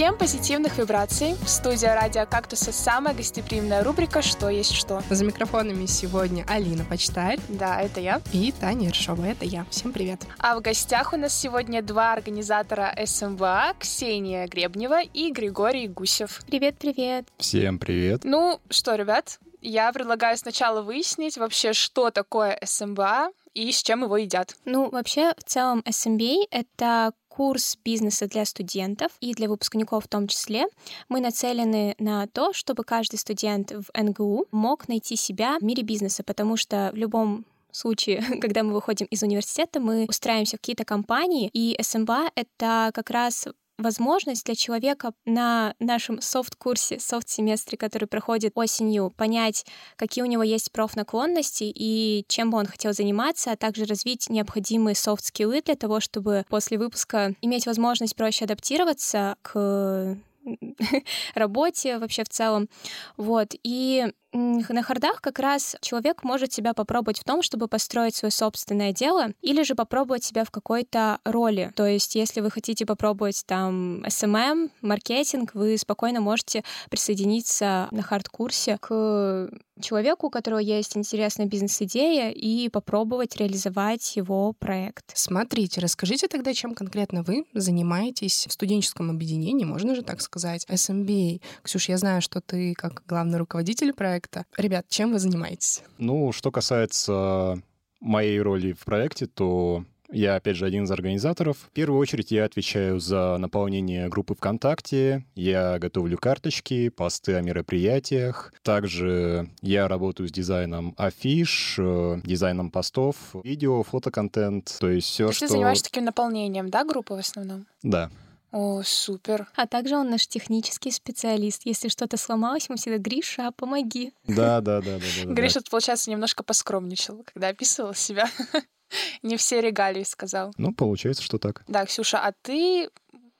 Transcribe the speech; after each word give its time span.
Всем 0.00 0.16
позитивных 0.16 0.78
вибраций. 0.78 1.36
Студия 1.46 1.94
радио 1.94 2.24
«Кактуса» 2.24 2.72
самая 2.72 3.14
гостеприимная 3.14 3.84
рубрика 3.84 4.22
«Что 4.22 4.48
есть 4.48 4.72
что». 4.72 5.02
За 5.10 5.26
микрофонами 5.26 5.84
сегодня 5.84 6.42
Алина 6.48 6.86
Почтарь. 6.86 7.38
Да, 7.50 7.82
это 7.82 8.00
я. 8.00 8.22
И 8.32 8.50
Таня 8.58 8.86
Ершова, 8.86 9.22
это 9.26 9.44
я. 9.44 9.66
Всем 9.68 9.92
привет. 9.92 10.22
А 10.38 10.56
в 10.56 10.62
гостях 10.62 11.12
у 11.12 11.18
нас 11.18 11.38
сегодня 11.38 11.82
два 11.82 12.14
организатора 12.14 12.96
СМВА, 13.04 13.74
Ксения 13.78 14.46
Гребнева 14.46 15.02
и 15.02 15.30
Григорий 15.32 15.86
Гусев. 15.86 16.44
Привет-привет. 16.46 17.26
Всем 17.36 17.78
привет. 17.78 18.22
Ну 18.24 18.58
что, 18.70 18.94
ребят, 18.94 19.38
я 19.60 19.92
предлагаю 19.92 20.38
сначала 20.38 20.80
выяснить 20.80 21.36
вообще, 21.36 21.74
что 21.74 22.10
такое 22.10 22.58
СМБА 22.64 23.32
и 23.52 23.70
с 23.70 23.82
чем 23.82 24.04
его 24.04 24.16
едят. 24.16 24.56
Ну, 24.64 24.88
вообще, 24.88 25.34
в 25.36 25.44
целом, 25.44 25.80
SMBA— 25.80 26.44
это 26.50 27.12
курс 27.40 27.78
бизнеса 27.82 28.26
для 28.26 28.44
студентов 28.44 29.12
и 29.22 29.32
для 29.32 29.48
выпускников 29.48 30.04
в 30.04 30.08
том 30.08 30.26
числе. 30.26 30.66
Мы 31.08 31.20
нацелены 31.20 31.94
на 31.98 32.26
то, 32.26 32.52
чтобы 32.52 32.84
каждый 32.84 33.16
студент 33.16 33.72
в 33.72 33.86
НГУ 33.98 34.44
мог 34.52 34.88
найти 34.88 35.16
себя 35.16 35.56
в 35.58 35.64
мире 35.64 35.82
бизнеса, 35.82 36.22
потому 36.22 36.58
что 36.58 36.90
в 36.92 36.96
любом 36.96 37.46
случае, 37.72 38.22
когда 38.42 38.62
мы 38.62 38.74
выходим 38.74 39.06
из 39.06 39.22
университета, 39.22 39.80
мы 39.80 40.04
устраиваемся 40.06 40.58
в 40.58 40.60
какие-то 40.60 40.84
компании, 40.84 41.48
и 41.54 41.78
СМБА— 41.80 42.30
это 42.34 42.90
как 42.92 43.08
раз 43.08 43.48
возможность 43.80 44.44
для 44.44 44.54
человека 44.54 45.12
на 45.24 45.74
нашем 45.78 46.20
софт-курсе, 46.20 46.98
софт-семестре, 47.00 47.76
который 47.78 48.06
проходит 48.06 48.52
осенью, 48.54 49.12
понять, 49.16 49.66
какие 49.96 50.22
у 50.22 50.26
него 50.26 50.42
есть 50.42 50.72
профнаклонности 50.72 51.64
и 51.64 52.24
чем 52.28 52.50
бы 52.50 52.58
он 52.58 52.66
хотел 52.66 52.92
заниматься, 52.92 53.52
а 53.52 53.56
также 53.56 53.84
развить 53.84 54.28
необходимые 54.30 54.94
софт-скиллы 54.94 55.62
для 55.62 55.76
того, 55.76 56.00
чтобы 56.00 56.44
после 56.48 56.78
выпуска 56.78 57.34
иметь 57.40 57.66
возможность 57.66 58.16
проще 58.16 58.44
адаптироваться 58.44 59.36
к 59.42 60.16
работе 61.34 61.98
вообще 61.98 62.24
в 62.24 62.28
целом. 62.28 62.68
Вот. 63.16 63.54
И 63.62 64.12
на 64.32 64.82
хардах 64.82 65.20
как 65.20 65.38
раз 65.38 65.76
человек 65.80 66.22
может 66.22 66.52
себя 66.52 66.72
попробовать 66.74 67.18
в 67.18 67.24
том, 67.24 67.42
чтобы 67.42 67.68
построить 67.68 68.14
свое 68.14 68.30
собственное 68.30 68.92
дело, 68.92 69.28
или 69.42 69.62
же 69.62 69.74
попробовать 69.74 70.24
себя 70.24 70.44
в 70.44 70.50
какой-то 70.50 71.18
роли. 71.24 71.72
То 71.74 71.86
есть, 71.86 72.14
если 72.14 72.40
вы 72.40 72.50
хотите 72.50 72.86
попробовать 72.86 73.42
там 73.46 74.02
SMM, 74.04 74.70
маркетинг, 74.82 75.54
вы 75.54 75.76
спокойно 75.78 76.20
можете 76.20 76.64
присоединиться 76.90 77.88
на 77.90 78.02
хард-курсе 78.02 78.78
к 78.80 79.50
человеку, 79.80 80.26
у 80.26 80.30
которого 80.30 80.58
есть 80.58 80.96
интересная 80.96 81.46
бизнес-идея, 81.46 82.30
и 82.30 82.68
попробовать 82.68 83.36
реализовать 83.36 84.16
его 84.16 84.52
проект. 84.52 85.12
Смотрите, 85.14 85.80
расскажите 85.80 86.28
тогда, 86.28 86.52
чем 86.52 86.74
конкретно 86.74 87.22
вы 87.22 87.46
занимаетесь 87.54 88.46
в 88.46 88.52
студенческом 88.52 89.10
объединении, 89.10 89.64
можно 89.64 89.94
же 89.94 90.02
так 90.02 90.20
сказать, 90.20 90.66
SMBA. 90.68 91.40
Ксюш, 91.62 91.88
я 91.88 91.96
знаю, 91.96 92.20
что 92.20 92.40
ты 92.40 92.74
как 92.74 93.02
главный 93.06 93.38
руководитель 93.38 93.92
проекта. 93.92 94.19
Ребят, 94.56 94.86
чем 94.88 95.12
вы 95.12 95.18
занимаетесь? 95.18 95.82
Ну, 95.98 96.32
что 96.32 96.50
касается 96.50 97.60
моей 98.00 98.40
роли 98.40 98.72
в 98.72 98.84
проекте, 98.84 99.26
то 99.26 99.84
я, 100.12 100.36
опять 100.36 100.56
же, 100.56 100.66
один 100.66 100.84
из 100.84 100.90
организаторов. 100.90 101.56
В 101.58 101.70
первую 101.70 102.00
очередь 102.00 102.30
я 102.30 102.44
отвечаю 102.44 102.98
за 102.98 103.36
наполнение 103.38 104.08
группы 104.08 104.34
ВКонтакте, 104.34 105.24
я 105.34 105.78
готовлю 105.78 106.18
карточки, 106.18 106.88
посты 106.88 107.34
о 107.34 107.42
мероприятиях. 107.42 108.52
Также 108.62 109.48
я 109.62 109.86
работаю 109.86 110.28
с 110.28 110.32
дизайном 110.32 110.94
афиш, 110.96 111.76
э, 111.78 112.20
дизайном 112.24 112.70
постов, 112.70 113.16
видео, 113.44 113.82
фотоконтент, 113.82 114.76
то 114.80 114.90
есть 114.90 115.08
все, 115.08 115.28
То 115.28 115.32
что... 115.32 115.46
ты 115.46 115.52
занимаешься 115.52 115.84
таким 115.84 116.04
наполнением, 116.04 116.70
да, 116.70 116.84
группы 116.84 117.14
в 117.14 117.18
основном? 117.18 117.66
Да. 117.82 118.10
О, 118.52 118.82
супер. 118.84 119.48
А 119.54 119.66
также 119.66 119.96
он 119.96 120.10
наш 120.10 120.26
технический 120.26 120.90
специалист. 120.90 121.62
Если 121.64 121.88
что-то 121.88 122.16
сломалось, 122.16 122.68
мы 122.68 122.76
всегда 122.76 122.98
«Гриша, 122.98 123.52
помоги». 123.52 124.12
Да, 124.26 124.60
да, 124.60 124.80
да, 124.80 124.98
да. 124.98 125.24
да, 125.24 125.32
Гриша, 125.32 125.60
получается, 125.70 126.10
немножко 126.10 126.42
поскромничал, 126.42 127.24
когда 127.24 127.48
описывал 127.48 127.94
себя. 127.94 128.28
Не 129.22 129.36
все 129.36 129.60
регалии 129.60 130.02
сказал. 130.02 130.52
Ну, 130.56 130.74
получается, 130.74 131.22
что 131.22 131.38
так. 131.38 131.62
Да, 131.68 131.86
Ксюша, 131.86 132.18
а 132.18 132.32
ты 132.42 132.90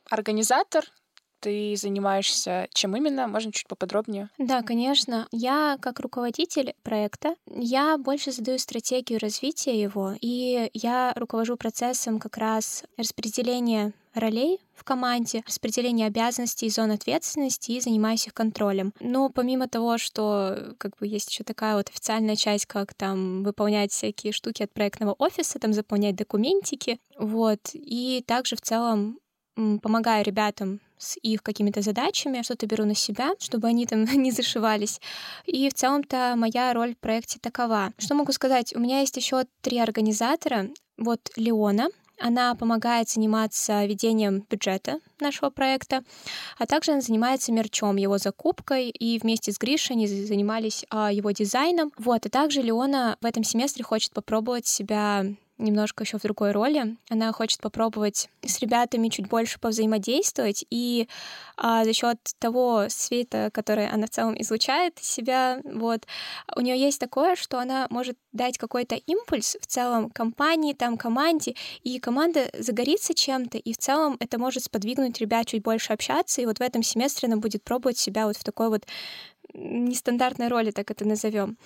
организатор 0.08 0.84
ты 1.40 1.74
занимаешься 1.76 2.68
чем 2.72 2.96
именно? 2.96 3.26
Можно 3.26 3.52
чуть 3.52 3.66
поподробнее? 3.66 4.28
Да, 4.38 4.62
конечно. 4.62 5.26
Я 5.32 5.78
как 5.80 6.00
руководитель 6.00 6.74
проекта, 6.82 7.34
я 7.46 7.98
больше 7.98 8.32
задаю 8.32 8.58
стратегию 8.58 9.18
развития 9.20 9.80
его, 9.80 10.14
и 10.20 10.70
я 10.74 11.12
руковожу 11.16 11.56
процессом 11.56 12.18
как 12.18 12.36
раз 12.36 12.84
распределения 12.96 13.92
ролей 14.14 14.60
в 14.74 14.84
команде, 14.84 15.42
распределение 15.46 16.06
обязанностей 16.06 16.66
и 16.66 16.70
зон 16.70 16.90
ответственности 16.90 17.72
и 17.72 17.80
занимаюсь 17.80 18.26
их 18.26 18.34
контролем. 18.34 18.92
Но 19.00 19.28
помимо 19.28 19.68
того, 19.68 19.98
что 19.98 20.74
как 20.78 20.96
бы 20.96 21.06
есть 21.06 21.30
еще 21.30 21.44
такая 21.44 21.76
вот 21.76 21.88
официальная 21.88 22.36
часть, 22.36 22.66
как 22.66 22.94
там 22.94 23.44
выполнять 23.44 23.92
всякие 23.92 24.32
штуки 24.32 24.62
от 24.62 24.72
проектного 24.72 25.14
офиса, 25.18 25.58
там 25.58 25.72
заполнять 25.72 26.16
документики, 26.16 26.98
вот, 27.18 27.60
и 27.74 28.24
также 28.26 28.56
в 28.56 28.60
целом 28.62 29.18
помогаю 29.54 30.24
ребятам 30.24 30.80
с 30.98 31.16
их 31.22 31.42
какими-то 31.42 31.80
задачами, 31.80 32.42
что-то 32.42 32.66
беру 32.66 32.84
на 32.84 32.94
себя, 32.94 33.32
чтобы 33.38 33.68
они 33.68 33.86
там 33.86 34.04
не 34.14 34.30
зашивались. 34.30 35.00
И 35.46 35.68
в 35.68 35.74
целом-то 35.74 36.34
моя 36.36 36.72
роль 36.72 36.94
в 36.94 36.98
проекте 36.98 37.38
такова. 37.40 37.92
Что 37.98 38.14
могу 38.14 38.32
сказать? 38.32 38.74
У 38.74 38.80
меня 38.80 39.00
есть 39.00 39.16
еще 39.16 39.44
три 39.62 39.78
организатора. 39.78 40.68
Вот 40.98 41.30
Леона, 41.36 41.88
она 42.20 42.54
помогает 42.54 43.08
заниматься 43.08 43.84
ведением 43.86 44.44
бюджета 44.50 45.00
нашего 45.20 45.48
проекта, 45.48 46.04
а 46.58 46.66
также 46.66 46.92
она 46.92 47.00
занимается 47.00 47.50
мерчом, 47.50 47.96
его 47.96 48.18
закупкой, 48.18 48.90
и 48.90 49.18
вместе 49.18 49.52
с 49.52 49.58
Гришей 49.58 49.96
они 49.96 50.06
занимались 50.06 50.84
а, 50.90 51.10
его 51.10 51.30
дизайном. 51.30 51.92
Вот, 51.96 52.26
а 52.26 52.28
также 52.28 52.60
Леона 52.60 53.16
в 53.22 53.26
этом 53.26 53.42
семестре 53.42 53.84
хочет 53.84 54.12
попробовать 54.12 54.66
себя 54.66 55.24
немножко 55.60 56.04
еще 56.04 56.18
в 56.18 56.22
другой 56.22 56.52
роли. 56.52 56.96
Она 57.08 57.32
хочет 57.32 57.60
попробовать 57.60 58.28
с 58.42 58.58
ребятами 58.60 59.08
чуть 59.08 59.28
больше 59.28 59.58
повзаимодействовать, 59.60 60.64
и 60.70 61.08
а, 61.56 61.84
за 61.84 61.92
счет 61.92 62.18
того 62.38 62.86
света, 62.88 63.50
который 63.52 63.88
она 63.88 64.06
в 64.06 64.10
целом 64.10 64.40
излучает 64.40 64.98
себя, 64.98 65.60
вот, 65.64 66.06
у 66.56 66.60
нее 66.60 66.78
есть 66.78 66.98
такое, 66.98 67.36
что 67.36 67.58
она 67.58 67.86
может 67.90 68.16
дать 68.32 68.58
какой-то 68.58 68.94
импульс 68.94 69.56
в 69.60 69.66
целом 69.66 70.10
компании, 70.10 70.72
там, 70.72 70.96
команде, 70.96 71.54
и 71.82 71.98
команда 71.98 72.50
загорится 72.58 73.14
чем-то, 73.14 73.58
и 73.58 73.72
в 73.72 73.78
целом 73.78 74.16
это 74.20 74.38
может 74.38 74.64
сподвигнуть 74.64 75.20
ребят 75.20 75.46
чуть 75.46 75.62
больше 75.62 75.92
общаться, 75.92 76.40
и 76.40 76.46
вот 76.46 76.58
в 76.58 76.62
этом 76.62 76.82
семестре 76.82 77.28
она 77.28 77.36
будет 77.36 77.62
пробовать 77.62 77.98
себя 77.98 78.26
вот 78.26 78.36
в 78.36 78.44
такой 78.44 78.68
вот 78.68 78.86
нестандартной 79.54 80.48
роли, 80.48 80.70
так 80.70 80.90
это 80.90 81.04
назовем. 81.06 81.58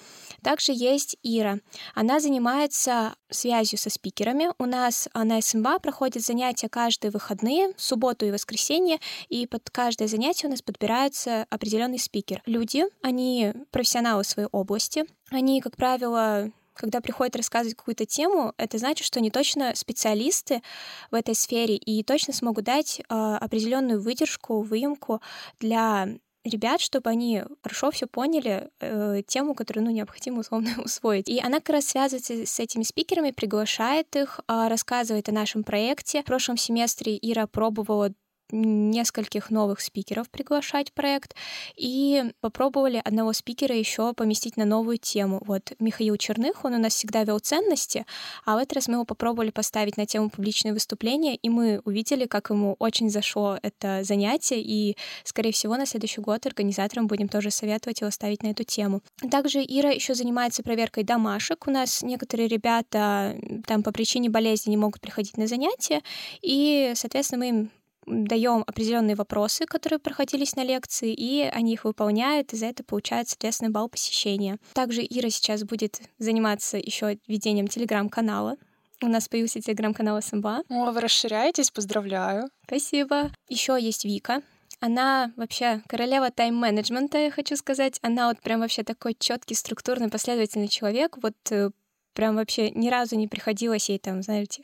Также 0.42 0.72
есть 0.72 1.16
Ира. 1.22 1.58
Она 1.94 2.20
занимается 2.20 3.14
связью 3.30 3.78
со 3.78 3.90
спикерами. 3.90 4.50
У 4.58 4.66
нас 4.66 5.08
на 5.14 5.40
СМБА 5.40 5.78
проходят 5.80 6.22
занятия 6.22 6.68
каждые 6.68 7.10
выходные, 7.10 7.72
субботу 7.76 8.26
и 8.26 8.30
воскресенье, 8.30 8.98
и 9.28 9.46
под 9.46 9.70
каждое 9.70 10.08
занятие 10.08 10.48
у 10.48 10.50
нас 10.50 10.62
подбирается 10.62 11.46
определенный 11.50 11.98
спикер. 11.98 12.42
Люди, 12.46 12.84
они 13.02 13.52
профессионалы 13.70 14.24
своей 14.24 14.48
области, 14.52 15.04
они, 15.30 15.60
как 15.60 15.76
правило, 15.76 16.50
когда 16.74 17.00
приходят 17.00 17.36
рассказывать 17.36 17.76
какую-то 17.76 18.04
тему, 18.04 18.52
это 18.58 18.78
значит, 18.78 19.06
что 19.06 19.20
они 19.20 19.30
точно 19.30 19.74
специалисты 19.74 20.62
в 21.10 21.14
этой 21.14 21.34
сфере 21.34 21.76
и 21.76 22.02
точно 22.02 22.32
смогут 22.32 22.64
дать 22.64 23.00
э, 23.00 23.04
определенную 23.08 24.00
выдержку, 24.00 24.60
выемку 24.60 25.22
для 25.60 26.08
ребят, 26.44 26.80
чтобы 26.80 27.10
они 27.10 27.42
хорошо 27.62 27.90
все 27.90 28.06
поняли 28.06 28.70
э, 28.80 29.22
тему, 29.26 29.54
которую 29.54 29.84
ну, 29.84 29.90
необходимо 29.90 30.40
условно 30.40 30.70
усвоить. 30.84 31.28
И 31.28 31.40
она 31.40 31.58
как 31.58 31.70
раз 31.70 31.86
связывается 31.86 32.46
с 32.46 32.60
этими 32.60 32.82
спикерами, 32.82 33.30
приглашает 33.30 34.14
их, 34.16 34.40
э, 34.46 34.68
рассказывает 34.68 35.28
о 35.28 35.32
нашем 35.32 35.64
проекте. 35.64 36.22
В 36.22 36.26
прошлом 36.26 36.56
семестре 36.56 37.18
Ира 37.20 37.46
пробовала 37.46 38.12
нескольких 38.54 39.50
новых 39.50 39.80
спикеров 39.80 40.30
приглашать 40.30 40.90
в 40.90 40.92
проект 40.92 41.34
и 41.76 42.32
попробовали 42.40 43.00
одного 43.04 43.32
спикера 43.32 43.76
еще 43.76 44.12
поместить 44.14 44.56
на 44.56 44.64
новую 44.64 44.98
тему. 44.98 45.42
Вот 45.44 45.72
Михаил 45.78 46.16
Черных, 46.16 46.64
он 46.64 46.74
у 46.74 46.78
нас 46.78 46.94
всегда 46.94 47.24
вел 47.24 47.38
ценности, 47.38 48.06
а 48.44 48.54
в 48.54 48.58
этот 48.58 48.74
раз 48.74 48.88
мы 48.88 48.94
его 48.94 49.04
попробовали 49.04 49.50
поставить 49.50 49.96
на 49.96 50.06
тему 50.06 50.30
публичные 50.30 50.72
выступления, 50.72 51.36
и 51.36 51.48
мы 51.48 51.80
увидели, 51.84 52.26
как 52.26 52.50
ему 52.50 52.76
очень 52.78 53.10
зашло 53.10 53.58
это 53.62 54.02
занятие, 54.04 54.62
и, 54.62 54.96
скорее 55.24 55.52
всего, 55.52 55.76
на 55.76 55.86
следующий 55.86 56.20
год 56.20 56.46
организаторам 56.46 57.06
будем 57.06 57.28
тоже 57.28 57.50
советовать 57.50 58.00
его 58.00 58.10
ставить 58.10 58.42
на 58.42 58.48
эту 58.48 58.64
тему. 58.64 59.02
Также 59.30 59.60
Ира 59.60 59.90
еще 59.90 60.14
занимается 60.14 60.62
проверкой 60.62 61.04
домашек. 61.04 61.66
У 61.66 61.70
нас 61.70 62.02
некоторые 62.02 62.48
ребята 62.48 63.36
там 63.66 63.82
по 63.82 63.92
причине 63.92 64.30
болезни 64.30 64.70
не 64.70 64.76
могут 64.76 65.00
приходить 65.00 65.36
на 65.36 65.46
занятия, 65.46 66.02
и, 66.42 66.92
соответственно, 66.94 67.38
мы 67.38 67.48
им 67.48 67.70
даем 68.06 68.64
определенные 68.66 69.16
вопросы, 69.16 69.66
которые 69.66 69.98
проходились 69.98 70.56
на 70.56 70.64
лекции, 70.64 71.12
и 71.12 71.42
они 71.42 71.74
их 71.74 71.84
выполняют, 71.84 72.52
и 72.52 72.56
за 72.56 72.66
это 72.66 72.84
получают, 72.84 73.28
соответственно, 73.28 73.70
балл 73.70 73.88
посещения. 73.88 74.58
Также 74.72 75.02
Ира 75.02 75.30
сейчас 75.30 75.64
будет 75.64 76.00
заниматься 76.18 76.76
еще 76.76 77.18
ведением 77.26 77.68
телеграм-канала. 77.68 78.56
У 79.02 79.08
нас 79.08 79.28
появился 79.28 79.60
телеграм-канал 79.60 80.20
СМБА. 80.22 80.62
О, 80.68 80.90
вы 80.92 81.00
расширяетесь, 81.00 81.70
поздравляю. 81.70 82.48
Спасибо. 82.66 83.30
Еще 83.48 83.76
есть 83.80 84.04
Вика. 84.04 84.42
она 84.80 85.32
вообще 85.36 85.82
королева 85.88 86.30
тайм-менеджмента, 86.30 87.18
я 87.18 87.30
хочу 87.30 87.56
сказать. 87.56 87.98
Она 88.02 88.28
вот 88.28 88.40
прям 88.40 88.60
вообще 88.60 88.82
такой 88.82 89.16
четкий, 89.18 89.54
структурный, 89.54 90.10
последовательный 90.10 90.68
человек. 90.68 91.16
Вот 91.22 91.34
э, 91.50 91.70
прям 92.14 92.36
вообще 92.36 92.70
ни 92.70 92.88
разу 92.88 93.16
не 93.16 93.28
приходилось 93.28 93.88
ей 93.88 93.98
там, 93.98 94.22
знаете, 94.22 94.62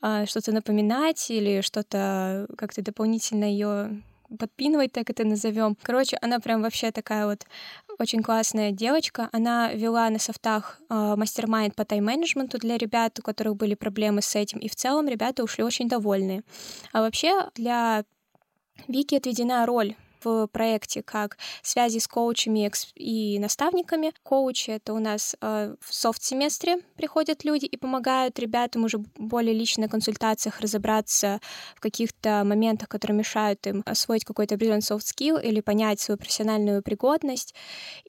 а, 0.00 0.26
что-то 0.26 0.52
напоминать 0.52 1.30
или 1.30 1.60
что-то 1.62 2.46
как-то 2.56 2.82
дополнительно 2.82 3.44
ее 3.44 4.02
подпинывать, 4.38 4.92
так 4.92 5.08
это 5.10 5.24
назовем. 5.24 5.76
Короче, 5.82 6.18
она 6.20 6.38
прям 6.38 6.62
вообще 6.62 6.90
такая 6.90 7.26
вот 7.26 7.46
очень 7.98 8.22
классная 8.22 8.72
девочка. 8.72 9.28
Она 9.32 9.72
вела 9.72 10.10
на 10.10 10.18
софтах 10.18 10.80
э, 10.90 11.14
мастер-майнд 11.16 11.74
по 11.74 11.84
тайм-менеджменту 11.84 12.58
для 12.58 12.76
ребят, 12.76 13.18
у 13.18 13.22
которых 13.22 13.56
были 13.56 13.74
проблемы 13.74 14.22
с 14.22 14.36
этим. 14.36 14.58
И 14.58 14.68
в 14.68 14.74
целом 14.74 15.08
ребята 15.08 15.42
ушли 15.42 15.64
очень 15.64 15.88
довольны. 15.88 16.42
А 16.92 17.00
вообще 17.00 17.48
для 17.54 18.04
Вики 18.86 19.14
отведена 19.14 19.66
роль 19.66 19.96
в 20.22 20.46
проекте 20.48 21.02
как 21.02 21.38
связи 21.62 21.98
с 21.98 22.06
коучами 22.06 22.70
и 22.94 23.38
наставниками. 23.38 24.12
Коучи— 24.22 24.70
это 24.72 24.92
у 24.92 24.98
нас 24.98 25.36
э, 25.40 25.74
в 25.80 25.94
софт-семестре 25.94 26.78
приходят 26.96 27.44
люди 27.44 27.66
и 27.66 27.76
помогают 27.76 28.38
ребятам 28.38 28.84
уже 28.84 28.98
более 29.16 29.54
лично 29.54 29.84
на 29.84 29.88
консультациях 29.88 30.60
разобраться 30.60 31.40
в 31.76 31.80
каких-то 31.80 32.42
моментах, 32.44 32.88
которые 32.88 33.16
мешают 33.16 33.66
им 33.66 33.82
освоить 33.86 34.24
какой-то 34.24 34.54
определенный 34.54 34.80
skill 34.80 35.42
или 35.42 35.60
понять 35.60 36.00
свою 36.00 36.18
профессиональную 36.18 36.82
пригодность. 36.82 37.54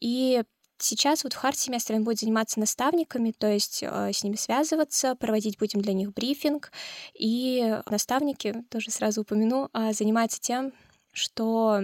И 0.01 0.43
Сейчас 0.81 1.25
вот 1.25 1.33
в 1.33 1.35
хард-семестре 1.35 1.97
он 1.97 2.05
будет 2.05 2.19
заниматься 2.19 2.57
наставниками, 2.57 3.31
то 3.37 3.51
есть 3.51 3.83
э, 3.83 4.13
с 4.13 4.23
ними 4.23 4.37
связываться, 4.37 5.13
проводить 5.15 5.59
будем 5.59 5.81
для 5.81 5.91
них 5.91 6.13
брифинг. 6.13 6.71
И 7.13 7.77
наставники, 7.89 8.63
тоже 8.69 8.89
сразу 8.89 9.21
упомяну, 9.21 9.69
э, 9.73 9.91
занимаются 9.91 10.39
тем, 10.39 10.71
что 11.11 11.81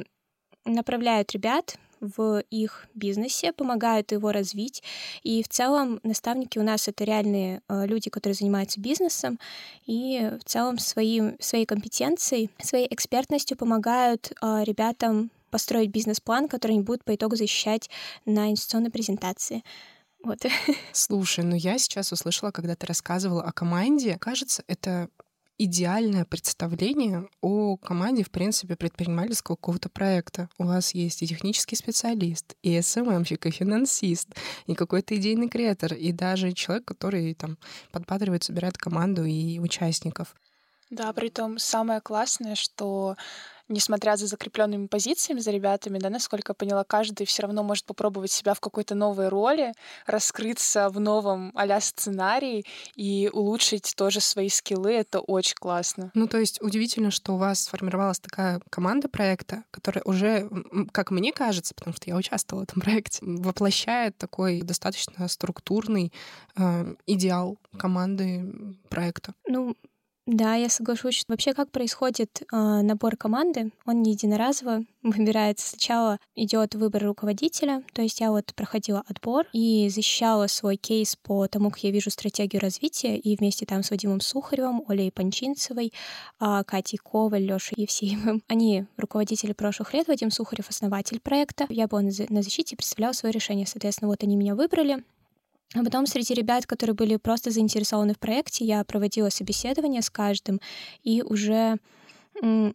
направляют 0.66 1.32
ребят 1.32 1.78
в 2.02 2.44
их 2.50 2.88
бизнесе, 2.94 3.54
помогают 3.54 4.12
его 4.12 4.32
развить. 4.32 4.84
И 5.24 5.42
в 5.44 5.48
целом 5.48 6.00
наставники 6.04 6.60
у 6.60 6.64
нас 6.64 6.88
это 6.88 7.04
реальные 7.04 7.62
э, 7.68 7.86
люди, 7.88 8.10
которые 8.10 8.36
занимаются 8.36 8.80
бизнесом, 8.80 9.40
и 9.86 10.32
в 10.40 10.44
целом 10.44 10.78
своим, 10.78 11.38
своей 11.40 11.66
компетенцией, 11.66 12.50
своей 12.62 12.88
экспертностью 12.90 13.58
помогают 13.58 14.32
э, 14.42 14.64
ребятам 14.64 15.32
построить 15.50 15.90
бизнес-план, 15.90 16.48
который 16.48 16.74
они 16.74 16.82
будут 16.82 17.04
по 17.06 17.16
итогу 17.16 17.36
защищать 17.36 17.90
на 18.26 18.48
инвестиционной 18.48 18.92
презентации. 18.92 19.64
Вот. 20.24 20.40
Слушай, 20.92 21.46
ну 21.46 21.56
я 21.56 21.78
сейчас 21.78 22.12
услышала, 22.12 22.52
когда 22.52 22.76
ты 22.76 22.88
рассказывала 22.88 23.44
о 23.44 23.52
команде. 23.52 24.18
Кажется, 24.20 24.64
это 24.68 25.08
идеальное 25.58 26.26
представление 26.26 27.28
о 27.42 27.78
команде, 27.78 28.24
в 28.24 28.32
принципе, 28.32 28.76
предпринимательского 28.76 29.56
какого-то 29.56 29.90
проекта. 29.90 30.50
У 30.58 30.66
вас 30.66 30.94
есть 30.94 31.22
и 31.22 31.28
технический 31.28 31.76
специалист, 31.76 32.56
и 32.62 32.82
СММщик, 32.82 33.46
и 33.46 33.52
финансист, 33.52 34.30
и 34.68 34.76
какой-то 34.76 35.16
идейный 35.16 35.50
креатор, 35.50 35.94
и 35.94 36.12
даже 36.12 36.52
человек, 36.52 36.86
который 36.86 37.34
там 37.34 37.58
подбадривает, 37.92 38.44
собирает 38.44 38.78
команду 38.78 39.24
и 39.24 39.60
участников. 39.60 40.36
Да, 40.96 41.12
при 41.12 41.30
том 41.30 41.58
самое 41.58 42.00
классное, 42.00 42.56
что 42.56 43.18
несмотря 43.68 44.16
за 44.16 44.28
закрепленными 44.28 44.88
позициями 44.88 45.40
за 45.40 45.52
ребятами, 45.52 46.00
да, 46.00 46.10
насколько 46.10 46.52
я 46.52 46.54
поняла, 46.54 46.84
каждый 46.86 47.26
все 47.26 47.44
равно 47.44 47.64
может 47.64 47.86
попробовать 47.86 48.32
себя 48.32 48.54
в 48.54 48.62
какой-то 48.62 48.96
новой 48.96 49.28
роли, 49.28 49.74
раскрыться 50.06 50.90
в 50.90 51.00
новом 51.00 51.52
а 51.54 51.82
сценарии 51.82 52.64
и 52.96 53.30
улучшить 53.34 53.94
тоже 53.98 54.22
свои 54.22 54.48
скиллы. 54.48 54.94
Это 54.94 55.20
очень 55.20 55.56
классно. 55.56 56.12
Ну, 56.14 56.28
то 56.28 56.38
есть 56.38 56.62
удивительно, 56.62 57.12
что 57.12 57.34
у 57.34 57.38
вас 57.38 57.64
сформировалась 57.64 58.20
такая 58.20 58.62
команда 58.70 59.10
проекта, 59.10 59.64
которая 59.72 60.04
уже, 60.06 60.50
как 60.94 61.12
мне 61.12 61.34
кажется, 61.34 61.74
потому 61.76 61.94
что 61.96 62.10
я 62.10 62.16
участвовала 62.16 62.64
в 62.66 62.70
этом 62.70 62.82
проекте, 62.82 63.20
воплощает 63.22 64.18
такой 64.18 64.62
достаточно 64.62 65.28
структурный 65.28 66.14
э, 66.56 66.96
идеал 67.06 67.58
команды 67.78 68.78
проекта. 68.90 69.34
Ну, 69.48 69.76
да, 70.28 70.56
я 70.56 70.70
соглашусь. 70.70 71.24
Вообще, 71.28 71.54
как 71.54 71.70
происходит 71.70 72.42
э, 72.42 72.56
набор 72.56 73.16
команды? 73.16 73.72
Он 73.86 74.02
не 74.02 74.14
единоразово 74.14 74.84
выбирается. 75.04 75.70
Сначала 75.70 76.18
идет 76.36 76.74
выбор 76.74 77.04
руководителя, 77.04 77.84
то 77.94 78.02
есть 78.02 78.20
я 78.20 78.32
вот 78.32 78.54
проходила 78.56 79.04
отбор 79.08 79.46
и 79.54 79.88
защищала 79.90 80.48
свой 80.48 80.78
кейс 80.78 81.16
по 81.16 81.48
тому, 81.48 81.70
как 81.70 81.84
я 81.84 81.92
вижу 81.92 82.10
стратегию 82.10 82.60
развития, 82.60 83.18
и 83.18 83.36
вместе 83.38 83.68
там 83.68 83.84
с 83.84 83.92
Вадимом 83.92 84.20
Сухаревым, 84.20 84.84
Олей 84.88 85.12
Панчинцевой, 85.12 85.94
э, 86.40 86.64
Катей 86.66 86.98
Коваль, 86.98 87.44
Лешей 87.44 87.76
Евсеевым. 87.78 88.42
Они 88.48 88.86
руководители 88.98 89.54
прошлых 89.54 89.94
лет, 89.94 90.08
Вадим 90.08 90.32
Сухарев— 90.32 90.68
основатель 90.70 91.20
проекта. 91.20 91.68
Я 91.70 91.88
была 91.88 92.02
на 92.02 92.42
защите 92.42 92.74
и 92.74 92.76
представляла 92.76 93.14
свое 93.14 93.32
решение. 93.32 93.68
Соответственно, 93.68 94.10
вот 94.10 94.24
они 94.24 94.36
меня 94.36 94.56
выбрали. 94.56 95.04
А 95.74 95.84
потом 95.84 96.06
среди 96.06 96.34
ребят, 96.34 96.66
которые 96.66 96.96
были 96.96 97.18
просто 97.18 97.52
заинтересованы 97.52 98.14
в 98.14 98.20
проекте, 98.20 98.66
я 98.66 98.84
проводила 98.84 99.30
собеседование 99.30 100.02
с 100.02 100.10
каждым 100.10 100.62
и 101.04 101.22
уже 101.22 101.78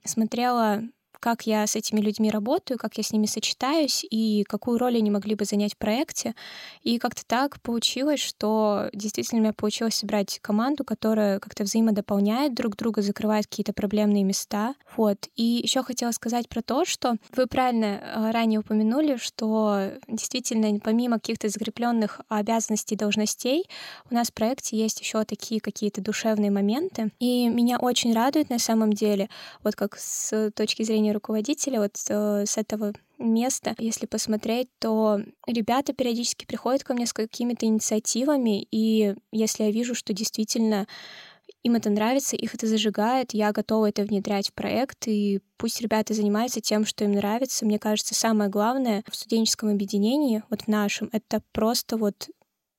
смотрела 0.05 0.83
как 1.21 1.47
я 1.47 1.67
с 1.67 1.77
этими 1.77 2.01
людьми 2.01 2.31
работаю, 2.31 2.79
как 2.79 2.97
я 2.97 3.03
с 3.03 3.13
ними 3.13 3.27
сочетаюсь 3.27 4.05
и 4.11 4.45
какую 4.49 4.79
роль 4.79 4.97
они 4.97 5.11
могли 5.11 5.35
бы 5.35 5.45
занять 5.45 5.75
в 5.75 5.77
проекте. 5.77 6.35
И 6.83 6.99
как-то 6.99 7.25
так 7.27 7.61
получилось, 7.61 8.21
что 8.21 8.89
действительно 8.93 9.41
у 9.41 9.43
меня 9.45 9.53
получилось 9.53 9.97
собрать 9.97 10.39
команду, 10.41 10.85
которая 10.85 11.39
как-то 11.39 11.65
взаимодополняет 11.65 12.55
друг 12.55 12.77
друга, 12.77 13.03
закрывает 13.03 13.47
какие-то 13.47 13.73
проблемные 13.73 14.25
места. 14.25 14.75
Вот. 14.97 15.29
И 15.37 15.61
еще 15.63 15.83
хотела 15.83 16.11
сказать 16.13 16.49
про 16.49 16.63
то, 16.63 16.85
что 16.85 17.17
вы 17.37 17.47
правильно 17.47 18.01
э, 18.01 18.31
ранее 18.31 18.61
упомянули, 18.61 19.17
что 19.17 19.93
действительно 20.09 20.81
помимо 20.81 21.19
каких-то 21.19 21.49
закрепленных 21.49 22.21
обязанностей 22.29 22.97
должностей 22.97 23.65
у 24.11 24.15
нас 24.15 24.29
в 24.29 24.35
проекте 24.35 24.77
есть 24.77 25.01
еще 25.01 25.25
такие 25.25 25.61
какие-то 25.61 26.01
душевные 26.01 26.51
моменты. 26.51 27.11
И 27.19 27.49
меня 27.49 27.79
очень 27.79 28.15
радует 28.15 28.51
на 28.51 28.59
самом 28.59 28.93
деле, 28.93 29.29
вот 29.63 29.77
как 29.77 29.97
с 29.99 30.51
точки 30.53 30.83
зрения 30.83 31.10
зрения 31.11 31.12
руководителя, 31.12 31.81
вот 31.81 31.97
э, 32.09 32.47
с 32.47 32.57
этого 32.57 32.93
места, 33.19 33.75
если 33.79 34.07
посмотреть, 34.07 34.69
то 34.79 35.21
ребята 35.47 35.93
периодически 35.93 36.47
приходят 36.47 36.85
ко 36.85 36.95
мне 36.95 37.07
с 37.07 37.12
какими-то 37.12 37.67
инициативами, 37.67 38.67
и 38.71 39.14
если 39.33 39.64
я 39.64 39.71
вижу, 39.71 39.95
что 39.95 40.12
действительно 40.12 40.87
им 41.62 41.75
это 41.75 41.90
нравится, 41.90 42.37
их 42.37 42.55
это 42.55 42.67
зажигает, 42.67 43.35
я 43.35 43.52
готова 43.52 43.88
это 43.88 44.02
внедрять 44.02 44.49
в 44.49 44.52
проект, 44.55 45.09
и 45.09 45.40
пусть 45.59 45.83
ребята 45.83 46.14
занимаются 46.14 46.61
тем, 46.61 46.87
что 46.87 47.05
им 47.05 47.12
нравится. 47.12 47.67
Мне 47.67 47.79
кажется, 47.79 48.14
самое 48.14 48.49
главное 48.49 49.02
в 49.11 49.14
студенческом 49.14 49.69
объединении, 49.69 50.43
вот 50.49 50.62
в 50.62 50.69
нашем, 50.69 51.11
это 51.12 51.43
просто 51.52 51.97
вот 51.97 52.31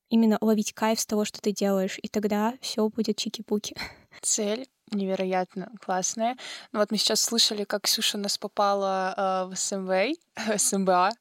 именно 0.10 0.38
ловить 0.42 0.74
кайф 0.74 1.00
с 1.00 1.06
того, 1.06 1.26
что 1.26 1.40
ты 1.42 1.52
делаешь, 1.52 2.00
и 2.02 2.08
тогда 2.08 2.54
все 2.62 2.90
будет 2.90 3.18
чики-пуки. 3.18 3.76
Цель 4.22 4.68
невероятно 4.92 5.72
классная. 5.84 6.38
Ну 6.72 6.80
вот 6.80 6.92
мы 6.92 6.98
сейчас 6.98 7.22
слышали, 7.22 7.64
как 7.64 7.84
Ксюша 7.84 8.18
нас 8.18 8.38
попала 8.38 9.46
э, 9.48 9.52
в 9.52 9.56
СМВ, 9.56 10.16
СМБА. 10.58 11.12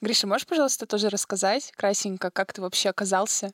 Гриша, 0.00 0.26
можешь, 0.26 0.46
пожалуйста, 0.46 0.86
тоже 0.86 1.08
рассказать 1.08 1.72
красенько, 1.72 2.30
как 2.30 2.52
ты 2.52 2.62
вообще 2.62 2.90
оказался? 2.90 3.52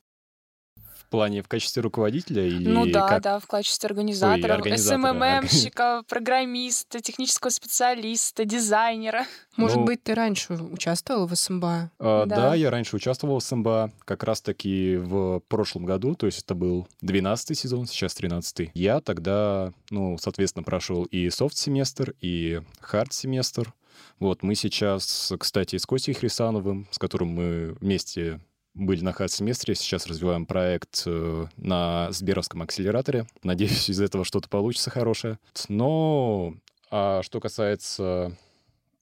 Плане 1.15 1.43
в 1.43 1.49
качестве 1.49 1.81
руководителя 1.81 2.45
или 2.45 2.69
Ну 2.69 2.87
да, 2.87 3.07
как... 3.07 3.23
да, 3.23 3.39
в 3.39 3.47
качестве 3.47 3.87
организатора, 3.87 4.61
Ой, 4.61 4.77
СММщика, 4.77 6.03
программиста, 6.09 7.01
технического 7.01 7.51
специалиста, 7.51 8.45
дизайнера. 8.45 9.27
Может 9.57 9.77
ну, 9.77 9.85
быть, 9.85 10.03
ты 10.03 10.15
раньше 10.15 10.55
участвовал 10.55 11.29
в 11.29 11.37
СМБА? 11.37 11.93
А, 12.01 12.27
да. 12.27 12.37
да, 12.37 12.55
я 12.57 12.71
раньше 12.71 12.97
участвовал 12.97 13.39
в 13.39 13.45
СМБА, 13.45 13.93
как 14.05 14.25
раз-таки 14.25 14.97
в 14.97 15.41
прошлом 15.47 15.85
году, 15.85 16.17
то 16.17 16.27
есть 16.27 16.43
это 16.43 16.57
был 16.57 16.89
12 17.03 17.57
сезон, 17.57 17.87
сейчас 17.87 18.15
13 18.15 18.73
Я 18.75 19.01
тогда, 19.01 19.73
ну, 19.91 20.19
соответственно, 20.19 20.65
прошел 20.65 21.05
и 21.05 21.31
софт-семестр, 21.31 22.15
и 22.21 22.61
хард-семестр. 22.81 23.73
Вот, 24.19 24.43
мы 24.43 24.57
сейчас, 24.57 25.33
кстати, 25.39 25.77
с 25.77 25.87
Костей 25.87 26.13
Хрисановым, 26.13 26.89
с 26.91 26.99
которым 26.99 27.29
мы 27.29 27.77
вместе 27.81 28.41
были 28.75 29.03
на 29.03 29.13
хат-семестре, 29.13 29.75
сейчас 29.75 30.07
развиваем 30.07 30.47
проект 30.47 31.05
э, 31.07 31.47
на 31.57 32.11
Сберовском 32.11 32.63
акселераторе. 32.63 33.27
Надеюсь, 33.43 33.89
из 33.89 34.01
этого 34.01 34.25
что-то 34.25 34.49
получится 34.49 34.91
хорошее. 34.91 35.39
Но 35.69 36.55
а 36.91 37.23
что 37.23 37.41
касается 37.41 38.37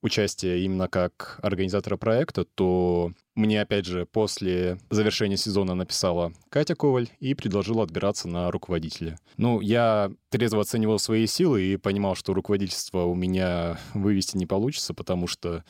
участия 0.03 0.65
именно 0.65 0.89
как 0.89 1.39
организатора 1.43 1.97
проекта, 1.97 2.45
то 2.45 3.13
мне, 3.35 3.63
опять 3.63 3.87
же, 3.87 4.05
после 4.05 4.79
завершения 4.91 5.37
сезона 5.37 5.75
написала 5.75 6.33
Катя 6.51 6.75
Коваль 6.75 7.09
и 7.21 7.35
предложила 7.35 7.85
отбираться 7.85 8.29
на 8.29 8.51
руководителя. 8.51 9.19
Ну, 9.37 9.61
я 9.61 10.11
трезво 10.29 10.61
оценивал 10.61 10.99
свои 10.99 11.27
силы 11.27 11.63
и 11.63 11.77
понимал, 11.77 12.15
что 12.15 12.35
руководительство 12.35 13.05
у 13.05 13.15
меня 13.15 13.79
вывести 13.95 14.37
не 14.37 14.47
получится, 14.47 14.93
потому 14.93 15.27
что 15.27 15.65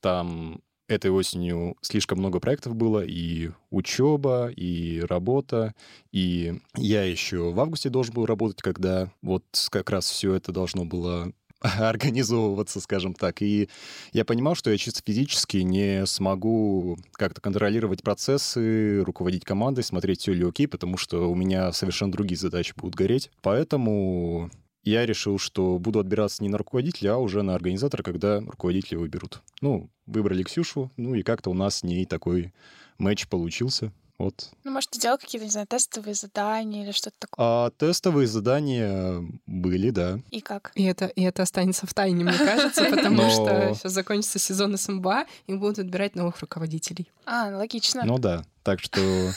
там 0.00 0.60
этой 0.88 1.10
осенью 1.10 1.76
слишком 1.82 2.18
много 2.18 2.40
проектов 2.40 2.74
было, 2.74 3.04
и 3.04 3.50
учеба, 3.70 4.48
и 4.48 5.00
работа, 5.00 5.74
и 6.10 6.60
я 6.76 7.04
еще 7.04 7.52
в 7.52 7.60
августе 7.60 7.90
должен 7.90 8.14
был 8.14 8.26
работать, 8.26 8.62
когда 8.62 9.12
вот 9.22 9.44
как 9.70 9.90
раз 9.90 10.08
все 10.10 10.34
это 10.34 10.50
должно 10.50 10.84
было 10.84 11.32
организовываться, 11.60 12.80
скажем 12.80 13.14
так. 13.14 13.42
И 13.42 13.68
я 14.12 14.24
понимал, 14.24 14.54
что 14.54 14.70
я 14.70 14.78
чисто 14.78 15.02
физически 15.04 15.58
не 15.58 16.06
смогу 16.06 16.98
как-то 17.12 17.40
контролировать 17.40 18.02
процессы, 18.02 19.02
руководить 19.04 19.44
командой, 19.44 19.82
смотреть, 19.82 20.20
все 20.22 20.32
ли 20.32 20.46
окей, 20.46 20.66
потому 20.66 20.96
что 20.96 21.30
у 21.30 21.34
меня 21.34 21.72
совершенно 21.72 22.12
другие 22.12 22.38
задачи 22.38 22.72
будут 22.76 22.94
гореть. 22.94 23.30
Поэтому 23.42 24.50
я 24.84 25.04
решил, 25.04 25.38
что 25.38 25.78
буду 25.78 25.98
отбираться 25.98 26.42
не 26.42 26.48
на 26.48 26.58
руководителя, 26.58 27.14
а 27.14 27.18
уже 27.18 27.42
на 27.42 27.54
организатора, 27.54 28.02
когда 28.02 28.40
руководителя 28.40 28.98
выберут. 28.98 29.42
Ну, 29.60 29.90
выбрали 30.08 30.42
Ксюшу, 30.42 30.90
ну 30.96 31.14
и 31.14 31.22
как-то 31.22 31.50
у 31.50 31.54
нас 31.54 31.78
с 31.78 31.82
ней 31.82 32.04
такой 32.06 32.52
матч 32.98 33.28
получился. 33.28 33.92
Вот. 34.18 34.50
Ну, 34.64 34.72
может, 34.72 34.90
ты 34.90 34.98
делал 34.98 35.16
какие-то, 35.16 35.44
не 35.44 35.50
знаю, 35.52 35.68
тестовые 35.68 36.14
задания 36.14 36.82
или 36.82 36.90
что-то 36.90 37.14
такое? 37.20 37.46
А 37.46 37.70
тестовые 37.70 38.26
задания 38.26 39.22
были, 39.46 39.90
да. 39.90 40.18
И 40.32 40.40
как? 40.40 40.72
И 40.74 40.82
это, 40.82 41.06
и 41.06 41.22
это 41.22 41.42
останется 41.42 41.86
в 41.86 41.94
тайне, 41.94 42.24
мне 42.24 42.36
кажется, 42.36 42.84
потому 42.90 43.30
что 43.30 43.74
сейчас 43.74 43.92
закончится 43.92 44.40
сезон 44.40 44.76
СМБА, 44.76 45.26
и 45.46 45.54
будут 45.54 45.78
отбирать 45.78 46.16
новых 46.16 46.40
руководителей. 46.40 47.08
А, 47.26 47.56
логично. 47.56 48.02
Ну 48.04 48.18
да, 48.18 48.44
так 48.64 48.80
что... 48.80 49.00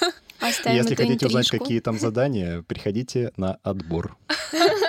Если 0.65 0.95
хотите 0.95 1.27
узнать, 1.27 1.49
какие 1.51 1.79
там 1.79 1.99
задания, 1.99 2.63
приходите 2.63 3.31
на 3.37 3.59
отбор. 3.61 4.17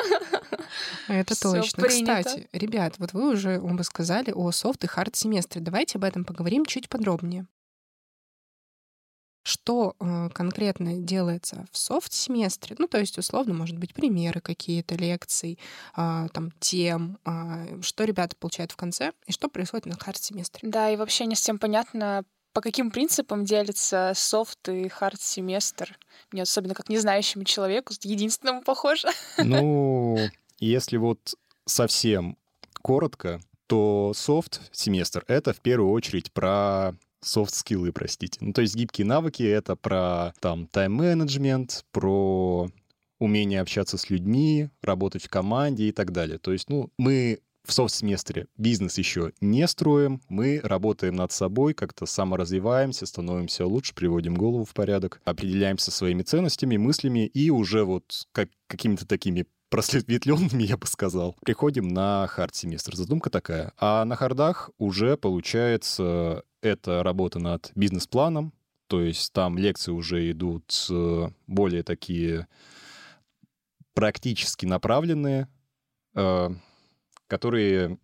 Это 1.08 1.40
точно. 1.40 1.88
Кстати, 1.88 2.48
ребят, 2.52 2.94
вот 2.98 3.12
вы 3.12 3.32
уже 3.32 3.60
оба 3.60 3.82
сказали 3.82 4.30
о 4.30 4.50
софт 4.52 4.84
и 4.84 4.86
хард 4.86 5.16
семестре. 5.16 5.60
Давайте 5.60 5.98
об 5.98 6.04
этом 6.04 6.24
поговорим 6.24 6.64
чуть 6.66 6.88
подробнее. 6.88 7.46
Что 9.44 9.96
э, 9.98 10.28
конкретно 10.32 10.98
делается 10.98 11.66
в 11.72 11.78
софт-семестре? 11.78 12.76
Ну, 12.78 12.86
то 12.86 12.98
есть, 12.98 13.18
условно, 13.18 13.54
может 13.54 13.76
быть, 13.76 13.92
примеры 13.92 14.40
какие-то 14.40 14.94
лекций, 14.94 15.58
э, 15.96 16.28
там, 16.32 16.52
тем, 16.60 17.18
э, 17.24 17.80
что 17.82 18.04
ребята 18.04 18.36
получают 18.36 18.70
в 18.70 18.76
конце, 18.76 19.12
и 19.26 19.32
что 19.32 19.48
происходит 19.48 19.86
на 19.86 19.96
хард-семестре. 19.96 20.60
Да, 20.62 20.88
и 20.90 20.96
вообще 20.96 21.26
не 21.26 21.34
всем 21.34 21.58
понятно, 21.58 22.24
по 22.52 22.60
каким 22.60 22.92
принципам 22.92 23.44
делится 23.44 24.12
софт 24.14 24.68
и 24.68 24.88
хард-семестр? 24.88 25.98
Мне 26.30 26.42
особенно 26.42 26.74
как 26.74 26.88
незнающему 26.88 27.42
человеку, 27.42 27.94
единственному 28.02 28.62
похоже. 28.62 29.08
Ну, 29.38 30.18
если 30.66 30.96
вот 30.96 31.34
совсем 31.66 32.36
коротко, 32.80 33.40
то 33.66 34.12
софт-семестр— 34.14 35.24
это 35.28 35.52
в 35.52 35.60
первую 35.60 35.92
очередь 35.92 36.32
про 36.32 36.94
софт-скиллы, 37.20 37.92
простите. 37.92 38.38
Ну, 38.40 38.52
то 38.52 38.60
есть 38.60 38.74
гибкие 38.74 39.06
навыки— 39.06 39.42
это 39.44 39.76
про 39.76 40.34
там 40.40 40.66
тайм-менеджмент, 40.66 41.84
про 41.92 42.68
умение 43.18 43.60
общаться 43.60 43.96
с 43.96 44.10
людьми, 44.10 44.68
работать 44.82 45.24
в 45.24 45.28
команде 45.28 45.84
и 45.84 45.92
так 45.92 46.10
далее. 46.12 46.38
То 46.38 46.52
есть, 46.52 46.68
ну, 46.68 46.90
мы 46.98 47.38
в 47.64 47.72
софт-семестре 47.72 48.48
бизнес 48.56 48.98
еще 48.98 49.32
не 49.40 49.66
строим, 49.68 50.20
мы 50.28 50.60
работаем 50.62 51.14
над 51.14 51.30
собой, 51.30 51.74
как-то 51.74 52.06
саморазвиваемся, 52.06 53.06
становимся 53.06 53.66
лучше, 53.66 53.94
приводим 53.94 54.34
голову 54.34 54.64
в 54.64 54.74
порядок, 54.74 55.20
определяемся 55.24 55.92
своими 55.92 56.22
ценностями, 56.22 56.76
мыслями 56.76 57.26
и 57.26 57.50
уже 57.50 57.84
вот 57.84 58.26
как, 58.32 58.48
какими-то 58.66 59.06
такими 59.06 59.46
просветленными, 59.72 60.62
я 60.64 60.76
бы 60.76 60.86
сказал. 60.86 61.34
Приходим 61.40 61.88
на 61.88 62.26
хард-семестр. 62.26 62.94
Задумка 62.94 63.30
такая. 63.30 63.72
А 63.78 64.04
на 64.04 64.16
хардах 64.16 64.70
уже, 64.76 65.16
получается, 65.16 66.44
это 66.60 67.02
работа 67.02 67.38
над 67.38 67.72
бизнес-планом, 67.74 68.52
то 68.86 69.00
есть 69.00 69.32
там 69.32 69.56
лекции 69.56 69.90
уже 69.90 70.30
идут 70.30 70.86
более 71.46 71.82
такие 71.82 72.46
практически 73.94 74.66
направленные, 74.66 75.48
э, 76.14 76.50
которые 77.26 77.98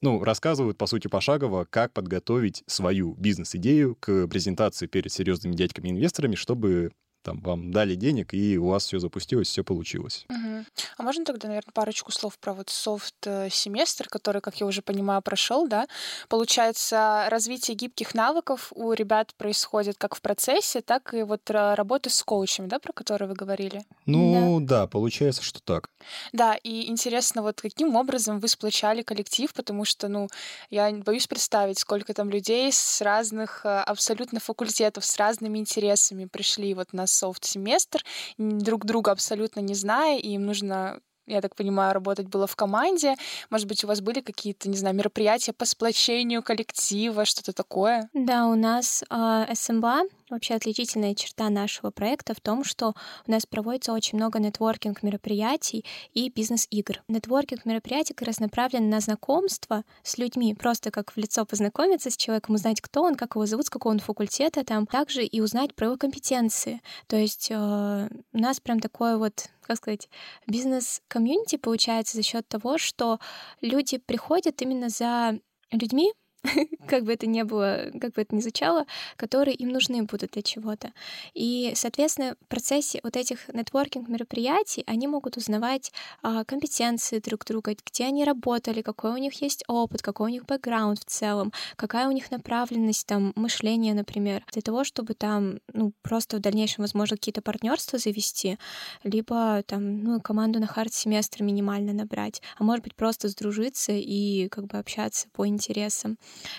ну, 0.00 0.24
рассказывают, 0.24 0.78
по 0.78 0.86
сути, 0.86 1.08
пошагово, 1.08 1.66
как 1.68 1.92
подготовить 1.92 2.62
свою 2.66 3.14
бизнес-идею 3.14 3.96
к 3.96 4.26
презентации 4.28 4.86
перед 4.86 5.12
серьезными 5.12 5.54
дядьками-инвесторами, 5.54 6.34
чтобы 6.34 6.92
там 7.22 7.40
вам 7.40 7.72
дали 7.72 7.94
денег, 7.94 8.34
и 8.34 8.58
у 8.58 8.68
вас 8.68 8.86
все 8.86 8.98
запустилось, 8.98 9.48
все 9.48 9.64
получилось. 9.64 10.26
Угу. 10.28 10.64
А 10.98 11.02
можно 11.02 11.24
тогда, 11.24 11.48
наверное, 11.48 11.72
парочку 11.72 12.12
слов 12.12 12.38
про 12.38 12.52
вот 12.52 12.70
софт-семестр, 12.70 14.08
который, 14.08 14.40
как 14.40 14.60
я 14.60 14.66
уже 14.66 14.82
понимаю, 14.82 15.22
прошел, 15.22 15.68
да? 15.68 15.86
Получается, 16.28 17.26
развитие 17.28 17.76
гибких 17.76 18.14
навыков 18.14 18.72
у 18.74 18.92
ребят 18.92 19.34
происходит 19.36 19.96
как 19.98 20.14
в 20.14 20.20
процессе, 20.20 20.80
так 20.80 21.14
и 21.14 21.22
вот 21.22 21.42
работы 21.50 22.10
с 22.10 22.22
коучами, 22.22 22.66
да, 22.66 22.78
про 22.78 22.92
которые 22.92 23.28
вы 23.28 23.34
говорили? 23.34 23.82
Ну 24.06 24.60
да, 24.60 24.80
да 24.80 24.86
получается, 24.86 25.42
что 25.42 25.60
так. 25.62 25.90
Да, 26.32 26.56
и 26.56 26.88
интересно, 26.88 27.42
вот 27.42 27.60
каким 27.60 27.96
образом 27.96 28.40
вы 28.40 28.48
сплочали 28.48 29.02
коллектив, 29.02 29.52
потому 29.52 29.84
что, 29.84 30.08
ну, 30.08 30.28
я 30.70 30.90
боюсь 30.92 31.26
представить, 31.26 31.78
сколько 31.78 32.14
там 32.14 32.30
людей 32.30 32.72
с 32.72 33.00
разных 33.00 33.64
а, 33.64 33.82
абсолютно 33.84 34.40
факультетов, 34.40 35.04
с 35.04 35.16
разными 35.16 35.58
интересами 35.58 36.24
пришли 36.24 36.74
вот 36.74 36.92
на 36.92 37.06
софт-семестр, 37.10 38.04
друг 38.38 38.84
друга 38.84 39.12
абсолютно 39.12 39.60
не 39.60 39.74
зная, 39.74 40.18
и 40.18 40.30
им 40.30 40.46
нужно 40.46 41.00
я 41.26 41.40
так 41.40 41.54
понимаю, 41.54 41.94
работать 41.94 42.26
было 42.26 42.48
в 42.48 42.56
команде. 42.56 43.14
Может 43.50 43.68
быть, 43.68 43.84
у 43.84 43.86
вас 43.86 44.00
были 44.00 44.20
какие-то, 44.20 44.68
не 44.68 44.76
знаю, 44.76 44.96
мероприятия 44.96 45.52
по 45.52 45.64
сплочению 45.64 46.42
коллектива, 46.42 47.24
что-то 47.24 47.52
такое? 47.52 48.10
Да, 48.12 48.46
у 48.46 48.56
нас 48.56 49.04
э, 49.08 49.54
СМБА 49.54 50.02
Вообще 50.30 50.54
отличительная 50.54 51.16
черта 51.16 51.50
нашего 51.50 51.90
проекта 51.90 52.34
в 52.34 52.40
том, 52.40 52.62
что 52.62 52.94
у 53.26 53.30
нас 53.30 53.46
проводится 53.46 53.92
очень 53.92 54.16
много 54.16 54.38
нетворкинг-мероприятий 54.38 55.84
и 56.14 56.30
бизнес-игр. 56.30 57.02
Нетворкинг-мероприятия 57.08 58.14
как 58.14 58.28
раз 58.28 58.38
направлены 58.38 58.86
на 58.86 59.00
знакомство 59.00 59.84
с 60.04 60.18
людьми, 60.18 60.54
просто 60.54 60.92
как 60.92 61.10
в 61.12 61.16
лицо 61.16 61.44
познакомиться 61.44 62.10
с 62.10 62.16
человеком, 62.16 62.54
узнать, 62.54 62.80
кто 62.80 63.02
он, 63.02 63.16
как 63.16 63.34
его 63.34 63.44
зовут, 63.44 63.66
с 63.66 63.70
какого 63.70 63.92
он 63.92 63.98
факультета 63.98 64.64
там, 64.64 64.86
также 64.86 65.24
и 65.24 65.40
узнать 65.40 65.74
про 65.74 65.88
его 65.88 65.96
компетенции. 65.96 66.80
То 67.08 67.16
есть 67.16 67.48
э, 67.50 68.08
у 68.32 68.38
нас 68.38 68.60
прям 68.60 68.78
такое 68.78 69.16
вот 69.16 69.50
как 69.62 69.76
сказать, 69.76 70.08
бизнес-комьюнити 70.48 71.56
получается 71.56 72.16
за 72.16 72.24
счет 72.24 72.48
того, 72.48 72.76
что 72.76 73.20
люди 73.60 73.98
приходят 73.98 74.60
именно 74.62 74.88
за 74.88 75.38
людьми, 75.70 76.12
как 76.86 77.04
бы 77.04 77.12
это 77.12 77.26
ни 77.26 77.42
было, 77.42 77.90
как 78.00 78.14
бы 78.14 78.22
это 78.22 78.34
ни 78.34 78.40
звучало, 78.40 78.86
которые 79.16 79.54
им 79.54 79.70
нужны 79.70 80.02
будут 80.02 80.32
для 80.32 80.42
чего-то. 80.42 80.92
И, 81.34 81.72
соответственно, 81.74 82.36
в 82.40 82.48
процессе 82.48 83.00
вот 83.02 83.16
этих 83.16 83.48
нетворкинг-мероприятий 83.48 84.84
они 84.86 85.06
могут 85.06 85.36
узнавать 85.36 85.92
а, 86.22 86.44
компетенции 86.44 87.18
друг 87.18 87.44
друга, 87.44 87.74
где 87.84 88.04
они 88.04 88.24
работали, 88.24 88.82
какой 88.82 89.12
у 89.12 89.16
них 89.16 89.40
есть 89.42 89.64
опыт, 89.68 90.02
какой 90.02 90.30
у 90.30 90.32
них 90.32 90.46
бэкграунд 90.46 91.00
в 91.00 91.04
целом, 91.04 91.52
какая 91.76 92.08
у 92.08 92.12
них 92.12 92.30
направленность 92.30 93.06
там 93.06 93.32
мышления, 93.36 93.94
например, 93.94 94.44
для 94.52 94.62
того, 94.62 94.84
чтобы 94.84 95.14
там, 95.14 95.58
ну, 95.72 95.92
просто 96.02 96.38
в 96.38 96.40
дальнейшем, 96.40 96.82
возможно, 96.84 97.16
какие-то 97.16 97.42
партнерства 97.42 97.98
завести, 97.98 98.58
либо 99.04 99.62
там, 99.66 100.02
ну, 100.02 100.20
команду 100.20 100.58
на 100.60 100.66
хард-семестр 100.66 101.42
минимально 101.42 101.92
набрать, 101.92 102.40
а 102.58 102.64
может 102.64 102.84
быть, 102.84 102.94
просто 102.94 103.28
сдружиться 103.28 103.92
и 103.92 104.48
как 104.48 104.66
бы 104.66 104.78
общаться 104.78 105.28
по 105.32 105.46
интересам. 105.46 106.16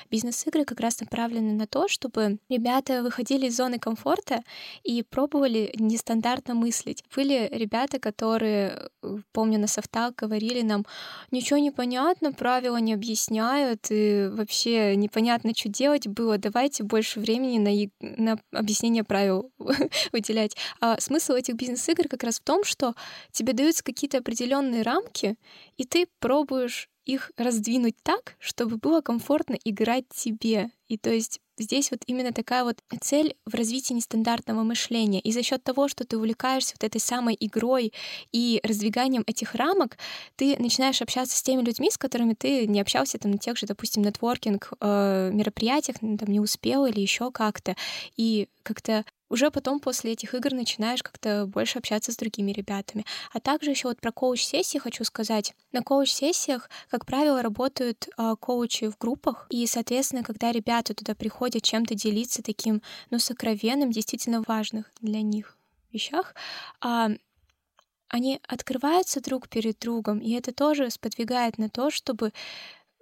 Бизнес-игры 0.10 0.66
как 0.66 0.80
раз 0.80 1.00
направлены 1.00 1.54
на 1.54 1.68
то, 1.68 1.88
чтобы 1.88 2.38
ребята 2.50 3.02
выходили 3.02 3.48
из 3.48 3.58
зоны 3.58 3.80
комфорта 3.80 4.42
и 4.84 5.04
пробовали 5.04 5.74
нестандартно 5.78 6.54
мыслить. 6.54 7.04
Были 7.16 7.48
ребята, 7.52 8.00
которые, 8.00 8.90
помню, 9.32 9.60
на 9.60 9.68
софтах 9.68 10.16
говорили 10.16 10.62
нам, 10.62 10.86
ничего 11.32 11.60
не 11.60 11.72
понятно, 11.72 12.34
правила 12.34 12.78
не 12.78 12.94
объясняют, 12.94 13.88
и 13.90 14.30
вообще 14.32 14.96
непонятно, 14.96 15.54
что 15.56 15.70
делать 15.70 16.08
было, 16.08 16.38
давайте 16.38 16.84
больше 16.84 17.20
времени 17.20 17.90
на, 18.00 18.14
на 18.18 18.40
объяснение 18.52 19.04
правил 19.04 19.52
выделять. 20.12 20.56
А 20.80 21.00
смысл 21.00 21.34
этих 21.34 21.56
бизнес-игр 21.56 22.08
как 22.08 22.24
раз 22.24 22.40
в 22.40 22.44
том, 22.44 22.64
что 22.64 22.96
тебе 23.32 23.54
даются 23.54 23.84
какие-то 23.84 24.18
определенные 24.18 24.82
рамки, 24.82 25.36
и 25.78 25.86
ты 25.86 26.08
пробуешь 26.20 26.91
их 27.06 27.32
раздвинуть 27.38 27.96
так, 28.04 28.36
чтобы 28.40 28.78
было 28.78 29.02
комфортно 29.02 29.58
играть 29.64 30.06
тебе. 30.10 30.72
И 30.88 30.98
то 30.98 31.10
есть 31.10 31.40
здесь 31.58 31.92
вот 31.92 32.02
именно 32.06 32.34
такая 32.34 32.64
вот 32.64 32.84
цель 33.00 33.36
в 33.46 33.56
развитии 33.56 33.94
нестандартного 33.94 34.64
мышления. 34.64 35.20
И 35.20 35.32
за 35.32 35.44
счет 35.44 35.64
того, 35.64 35.88
что 35.88 36.06
ты 36.06 36.18
увлекаешься 36.18 36.76
вот 36.76 36.84
этой 36.84 37.00
самой 37.00 37.38
игрой 37.40 37.94
и 38.32 38.60
раздвиганием 38.64 39.24
этих 39.26 39.56
рамок, 39.56 39.98
ты 40.36 40.58
начинаешь 40.58 41.02
общаться 41.02 41.38
с 41.38 41.44
теми 41.44 41.62
людьми, 41.62 41.90
с 41.90 41.98
которыми 41.98 42.34
ты 42.34 42.68
не 42.68 42.82
общался 42.82 43.18
там 43.18 43.32
на 43.32 43.38
тех 43.38 43.58
же, 43.58 43.66
допустим, 43.68 44.04
нетворкинг 44.04 44.74
э, 44.80 45.32
мероприятиях, 45.34 45.98
там 46.00 46.28
не 46.28 46.40
успел 46.40 46.86
или 46.86 47.00
еще 47.00 47.32
как-то. 47.32 47.76
И 48.18 48.50
как-то 48.64 49.06
уже 49.32 49.50
потом 49.50 49.80
после 49.80 50.12
этих 50.12 50.36
игр 50.36 50.54
начинаешь 50.54 51.02
как-то 51.02 51.46
больше 51.48 51.80
общаться 51.80 52.12
с 52.12 52.18
другими 52.18 52.52
ребятами. 52.52 53.06
А 53.32 53.40
также 53.40 53.72
еще 53.72 53.88
вот 53.88 54.02
про 54.02 54.12
коуч-сессии 54.12 54.78
хочу 54.78 55.06
сказать. 55.06 55.56
На 55.72 55.82
коуч-сессиях, 55.82 56.70
как 56.90 57.06
правило, 57.06 57.42
работают 57.42 58.10
э, 58.18 58.36
коучи 58.40 58.90
в 58.90 58.98
группах, 58.98 59.48
и, 59.50 59.66
соответственно, 59.68 60.24
когда 60.24 60.52
ребята 60.52 60.94
туда 60.94 61.16
приходят 61.16 61.64
чем-то 61.64 61.96
делиться 61.96 62.44
таким, 62.44 62.82
ну, 63.10 63.20
сокровенным, 63.20 63.92
действительно 63.92 64.44
важных 64.46 64.92
для 65.00 65.22
них 65.22 65.58
вещах, 65.94 66.36
э, 66.84 67.16
они 68.10 68.42
открываются 68.46 69.22
друг 69.22 69.48
перед 69.48 69.80
другом, 69.80 70.20
и 70.20 70.32
это 70.32 70.54
тоже 70.54 70.90
сподвигает 70.90 71.58
на 71.58 71.70
то, 71.70 71.90
чтобы 71.90 72.34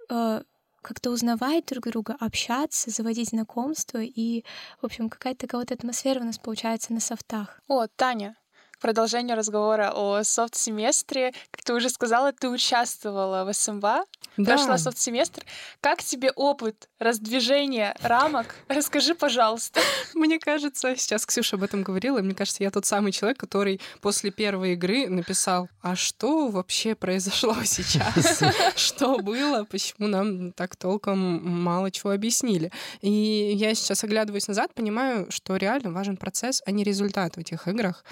э, 0.08 0.42
как-то 0.82 1.10
узнавать 1.10 1.66
друг 1.66 1.86
друга, 1.86 2.16
общаться, 2.18 2.90
заводить 2.90 3.30
знакомства, 3.30 3.98
и, 4.02 4.44
в 4.80 4.86
общем, 4.86 5.08
какая-то 5.08 5.46
такая 5.46 5.60
вот 5.60 5.72
атмосфера 5.72 6.20
у 6.20 6.24
нас 6.24 6.38
получается 6.38 6.92
на 6.92 7.00
софтах. 7.00 7.60
О, 7.68 7.86
Таня, 7.86 8.36
продолжение 8.80 9.36
разговора 9.36 9.92
о 9.94 10.22
софт-семестре. 10.22 11.32
Как 11.50 11.62
ты 11.62 11.74
уже 11.74 11.90
сказала, 11.90 12.32
ты 12.32 12.48
участвовала 12.48 13.44
в 13.44 13.52
СМБА, 13.52 14.04
да. 14.36 14.44
прошла 14.44 14.78
софт-семестр. 14.78 15.42
Как 15.80 16.02
тебе 16.02 16.30
опыт 16.32 16.88
раздвижения 16.98 17.94
рамок? 18.02 18.54
Расскажи, 18.68 19.14
пожалуйста. 19.14 19.80
Мне 20.14 20.38
кажется, 20.38 20.96
сейчас 20.96 21.26
Ксюша 21.26 21.56
об 21.56 21.62
этом 21.62 21.82
говорила, 21.82 22.20
мне 22.20 22.34
кажется, 22.34 22.62
я 22.62 22.70
тот 22.70 22.86
самый 22.86 23.12
человек, 23.12 23.38
который 23.38 23.80
после 24.00 24.30
первой 24.30 24.72
игры 24.72 25.08
написал, 25.08 25.68
а 25.82 25.94
что 25.96 26.48
вообще 26.48 26.94
произошло 26.94 27.54
сейчас? 27.64 28.42
Что 28.76 29.18
было? 29.18 29.64
Почему 29.64 30.08
нам 30.08 30.52
так 30.52 30.76
толком 30.76 31.18
мало 31.62 31.90
чего 31.90 32.10
объяснили? 32.10 32.72
И 33.02 33.10
я 33.54 33.74
сейчас, 33.74 34.02
оглядываясь 34.04 34.48
назад, 34.48 34.74
понимаю, 34.74 35.26
что 35.30 35.56
реально 35.56 35.92
важен 35.92 36.16
процесс, 36.16 36.62
а 36.66 36.70
не 36.70 36.84
результат 36.84 37.36
в 37.36 37.38
этих 37.38 37.68
играх. 37.68 38.04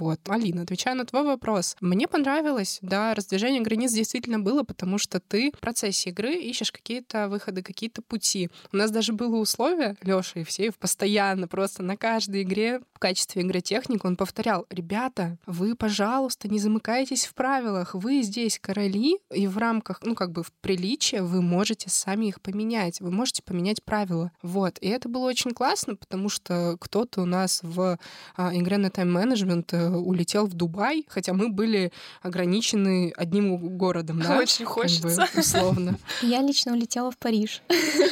Вот. 0.00 0.18
Алина, 0.30 0.62
отвечая 0.62 0.94
на 0.94 1.04
твой 1.04 1.24
вопрос. 1.24 1.76
Мне 1.82 2.08
понравилось, 2.08 2.78
да, 2.80 3.14
раздвижение 3.14 3.60
границ 3.60 3.92
действительно 3.92 4.40
было, 4.40 4.62
потому 4.62 4.96
что 4.96 5.20
ты 5.20 5.52
в 5.54 5.60
процессе 5.60 6.08
игры 6.08 6.34
ищешь 6.36 6.72
какие-то 6.72 7.28
выходы, 7.28 7.62
какие-то 7.62 8.00
пути. 8.00 8.48
У 8.72 8.78
нас 8.78 8.90
даже 8.90 9.12
было 9.12 9.36
условие, 9.36 9.96
Лёша 10.00 10.38
Евсеев 10.38 10.78
постоянно 10.78 11.46
просто 11.48 11.82
на 11.82 11.98
каждой 11.98 12.42
игре 12.44 12.80
в 12.94 12.98
качестве 12.98 13.42
игротехника 13.42 14.06
он 14.06 14.16
повторял, 14.16 14.66
ребята, 14.70 15.36
вы, 15.46 15.74
пожалуйста, 15.74 16.48
не 16.48 16.58
замыкайтесь 16.58 17.26
в 17.26 17.34
правилах, 17.34 17.94
вы 17.94 18.22
здесь 18.22 18.58
короли, 18.58 19.18
и 19.34 19.46
в 19.46 19.58
рамках, 19.58 20.00
ну, 20.02 20.14
как 20.14 20.32
бы 20.32 20.42
в 20.42 20.52
приличии 20.60 21.16
вы 21.16 21.42
можете 21.42 21.90
сами 21.90 22.26
их 22.26 22.40
поменять, 22.40 23.00
вы 23.00 23.10
можете 23.10 23.42
поменять 23.42 23.82
правила. 23.82 24.32
Вот. 24.42 24.78
И 24.80 24.88
это 24.88 25.08
было 25.08 25.26
очень 25.26 25.52
классно, 25.52 25.96
потому 25.96 26.28
что 26.28 26.76
кто-то 26.80 27.22
у 27.22 27.24
нас 27.26 27.60
в 27.62 27.98
а, 28.36 28.54
игре 28.54 28.78
на 28.78 28.90
тайм-менеджмент 28.90 29.72
э, 29.72 29.89
улетел 29.98 30.46
в 30.46 30.54
Дубай, 30.54 31.06
хотя 31.08 31.32
мы 31.32 31.48
были 31.48 31.92
ограничены 32.22 33.12
одним 33.16 33.76
городом, 33.76 34.20
да? 34.22 34.38
Очень 34.38 34.64
хочется. 34.64 35.16
Как 35.16 35.34
бы, 35.34 35.40
условно. 35.40 35.98
Я 36.22 36.40
лично 36.42 36.72
улетела 36.72 37.10
в 37.10 37.18
Париж. 37.18 37.62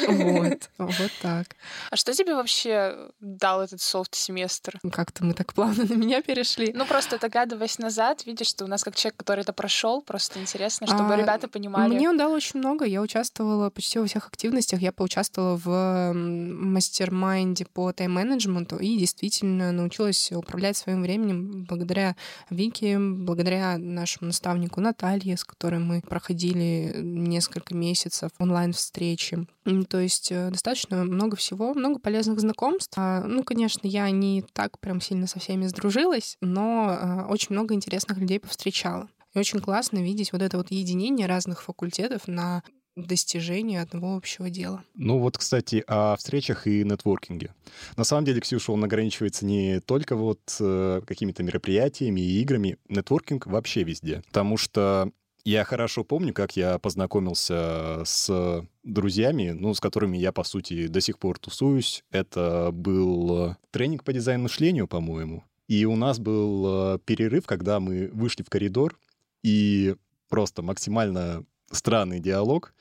Вот, 0.08 0.70
вот 0.78 1.10
так. 1.20 1.48
А 1.90 1.96
что 1.96 2.12
тебе 2.14 2.34
вообще 2.34 3.10
дал 3.20 3.62
этот 3.62 3.80
софт-семестр? 3.80 4.80
Как-то 4.90 5.24
мы 5.24 5.34
так 5.34 5.52
плавно 5.52 5.84
на 5.84 5.94
меня 5.94 6.22
перешли. 6.22 6.72
Ну, 6.74 6.86
просто 6.86 7.18
догадываясь 7.18 7.78
назад, 7.78 8.24
видишь, 8.26 8.48
что 8.48 8.64
у 8.64 8.68
нас 8.68 8.82
как 8.82 8.96
человек, 8.96 9.16
который 9.16 9.40
это 9.40 9.52
прошел, 9.52 10.02
просто 10.02 10.40
интересно, 10.40 10.86
чтобы 10.86 11.14
а, 11.14 11.16
ребята 11.16 11.48
понимали. 11.48 11.94
Мне 11.94 12.08
он 12.08 12.16
дал 12.16 12.32
очень 12.32 12.58
много. 12.60 12.84
Я 12.84 13.02
участвовала 13.02 13.70
почти 13.70 13.98
во 13.98 14.06
всех 14.06 14.26
активностях. 14.28 14.80
Я 14.80 14.92
поучаствовала 14.92 15.56
в 15.56 16.12
mastermind 16.14 17.52
е 17.52 17.66
по 17.66 17.92
тайм-менеджменту 17.92 18.76
и 18.76 18.96
действительно 18.96 19.72
научилась 19.72 20.32
управлять 20.32 20.76
своим 20.76 21.02
временем 21.02 21.64
благодаря 21.68 22.16
Вике, 22.50 22.98
благодаря 22.98 23.78
нашему 23.78 24.28
наставнику 24.28 24.80
Наталье, 24.80 25.36
с 25.36 25.44
которой 25.44 25.78
мы 25.78 26.00
проходили 26.00 26.94
несколько 26.96 27.74
месяцев 27.74 28.30
онлайн-встречи. 28.38 29.46
То 29.88 30.00
есть 30.00 30.32
э, 30.32 30.50
достаточно 30.50 31.04
много 31.04 31.36
всего, 31.36 31.74
много 31.74 31.98
полезных 31.98 32.40
знакомств. 32.40 32.94
А, 32.96 33.22
ну, 33.22 33.44
конечно, 33.44 33.86
я 33.86 34.10
не 34.10 34.42
так 34.52 34.78
прям 34.80 35.00
сильно 35.00 35.26
со 35.26 35.38
всеми 35.38 35.66
сдружилась, 35.66 36.36
но 36.40 36.86
а, 36.88 37.26
очень 37.28 37.48
много 37.50 37.74
интересных 37.74 38.18
людей 38.18 38.40
повстречала. 38.40 39.08
И 39.34 39.38
очень 39.38 39.60
классно 39.60 39.98
видеть 39.98 40.32
вот 40.32 40.42
это 40.42 40.56
вот 40.56 40.70
единение 40.70 41.26
разных 41.26 41.62
факультетов 41.62 42.26
на 42.26 42.62
достижение 43.06 43.82
одного 43.82 44.16
общего 44.16 44.50
дела. 44.50 44.82
Ну 44.94 45.18
вот, 45.18 45.38
кстати, 45.38 45.84
о 45.86 46.16
встречах 46.16 46.66
и 46.66 46.84
нетворкинге. 46.84 47.54
На 47.96 48.04
самом 48.04 48.24
деле, 48.24 48.40
Ксюша, 48.40 48.72
он 48.72 48.84
ограничивается 48.84 49.46
не 49.46 49.80
только 49.80 50.16
вот 50.16 50.40
э, 50.60 51.02
какими-то 51.06 51.42
мероприятиями 51.42 52.20
и 52.20 52.40
играми. 52.40 52.78
Нетворкинг 52.88 53.46
вообще 53.46 53.82
везде. 53.82 54.22
Потому 54.26 54.56
что 54.56 55.10
я 55.44 55.64
хорошо 55.64 56.04
помню, 56.04 56.34
как 56.34 56.56
я 56.56 56.78
познакомился 56.78 58.02
с 58.04 58.66
друзьями, 58.82 59.50
ну, 59.50 59.72
с 59.72 59.80
которыми 59.80 60.18
я, 60.18 60.32
по 60.32 60.44
сути, 60.44 60.88
до 60.88 61.00
сих 61.00 61.18
пор 61.18 61.38
тусуюсь. 61.38 62.04
Это 62.10 62.70
был 62.72 63.56
тренинг 63.70 64.04
по 64.04 64.12
дизайну 64.12 64.44
мышлению, 64.44 64.88
по-моему. 64.88 65.44
И 65.68 65.84
у 65.84 65.96
нас 65.96 66.18
был 66.18 66.94
э, 66.94 66.98
перерыв, 67.04 67.46
когда 67.46 67.78
мы 67.78 68.08
вышли 68.12 68.42
в 68.42 68.48
коридор, 68.48 68.98
и 69.42 69.94
просто 70.28 70.62
максимально 70.62 71.44
странный 71.70 72.20
диалог. 72.20 72.74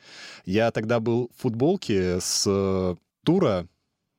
Я 0.46 0.72
тогда 0.72 1.00
был 1.00 1.30
в 1.36 1.42
футболке 1.42 2.20
с 2.20 2.98
тура, 3.24 3.68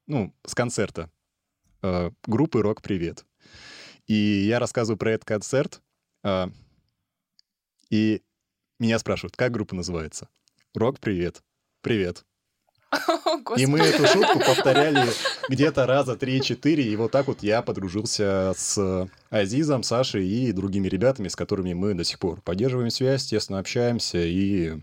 ну, 0.07 0.33
с 0.45 0.55
концерта 0.55 1.11
э, 1.83 2.11
группы 2.27 2.63
«Рок 2.63 2.83
Привет». 2.83 3.25
И 4.07 4.15
я 4.15 4.59
рассказываю 4.59 4.99
про 4.99 5.13
этот 5.13 5.27
концерт, 5.27 5.83
э, 6.25 6.47
и 7.91 8.23
меня 8.79 8.99
спрашивают, 8.99 9.37
как 9.37 9.53
группа 9.53 9.75
называется? 9.75 10.29
Рок, 10.75 11.01
привет. 11.01 11.43
Привет. 11.81 12.25
И 13.57 13.67
мы 13.67 13.81
эту 13.81 14.07
шутку 14.07 14.39
повторяли 14.39 15.09
где-то 15.49 15.87
раза 15.87 16.17
три-четыре, 16.17 16.85
и 16.85 16.97
вот 16.97 17.13
так 17.13 17.27
вот 17.27 17.43
я 17.43 17.63
подружился 17.63 18.55
с 18.57 19.09
Азизом, 19.31 19.83
Сашей 19.83 20.27
и 20.27 20.53
другими 20.53 20.89
ребятами, 20.89 21.29
с 21.29 21.37
которыми 21.37 21.75
мы 21.75 21.95
до 21.95 22.05
сих 22.05 22.19
пор 22.19 22.41
поддерживаем 22.41 22.91
связь, 22.91 23.27
тесно 23.27 23.59
общаемся, 23.59 24.19
и 24.19 24.81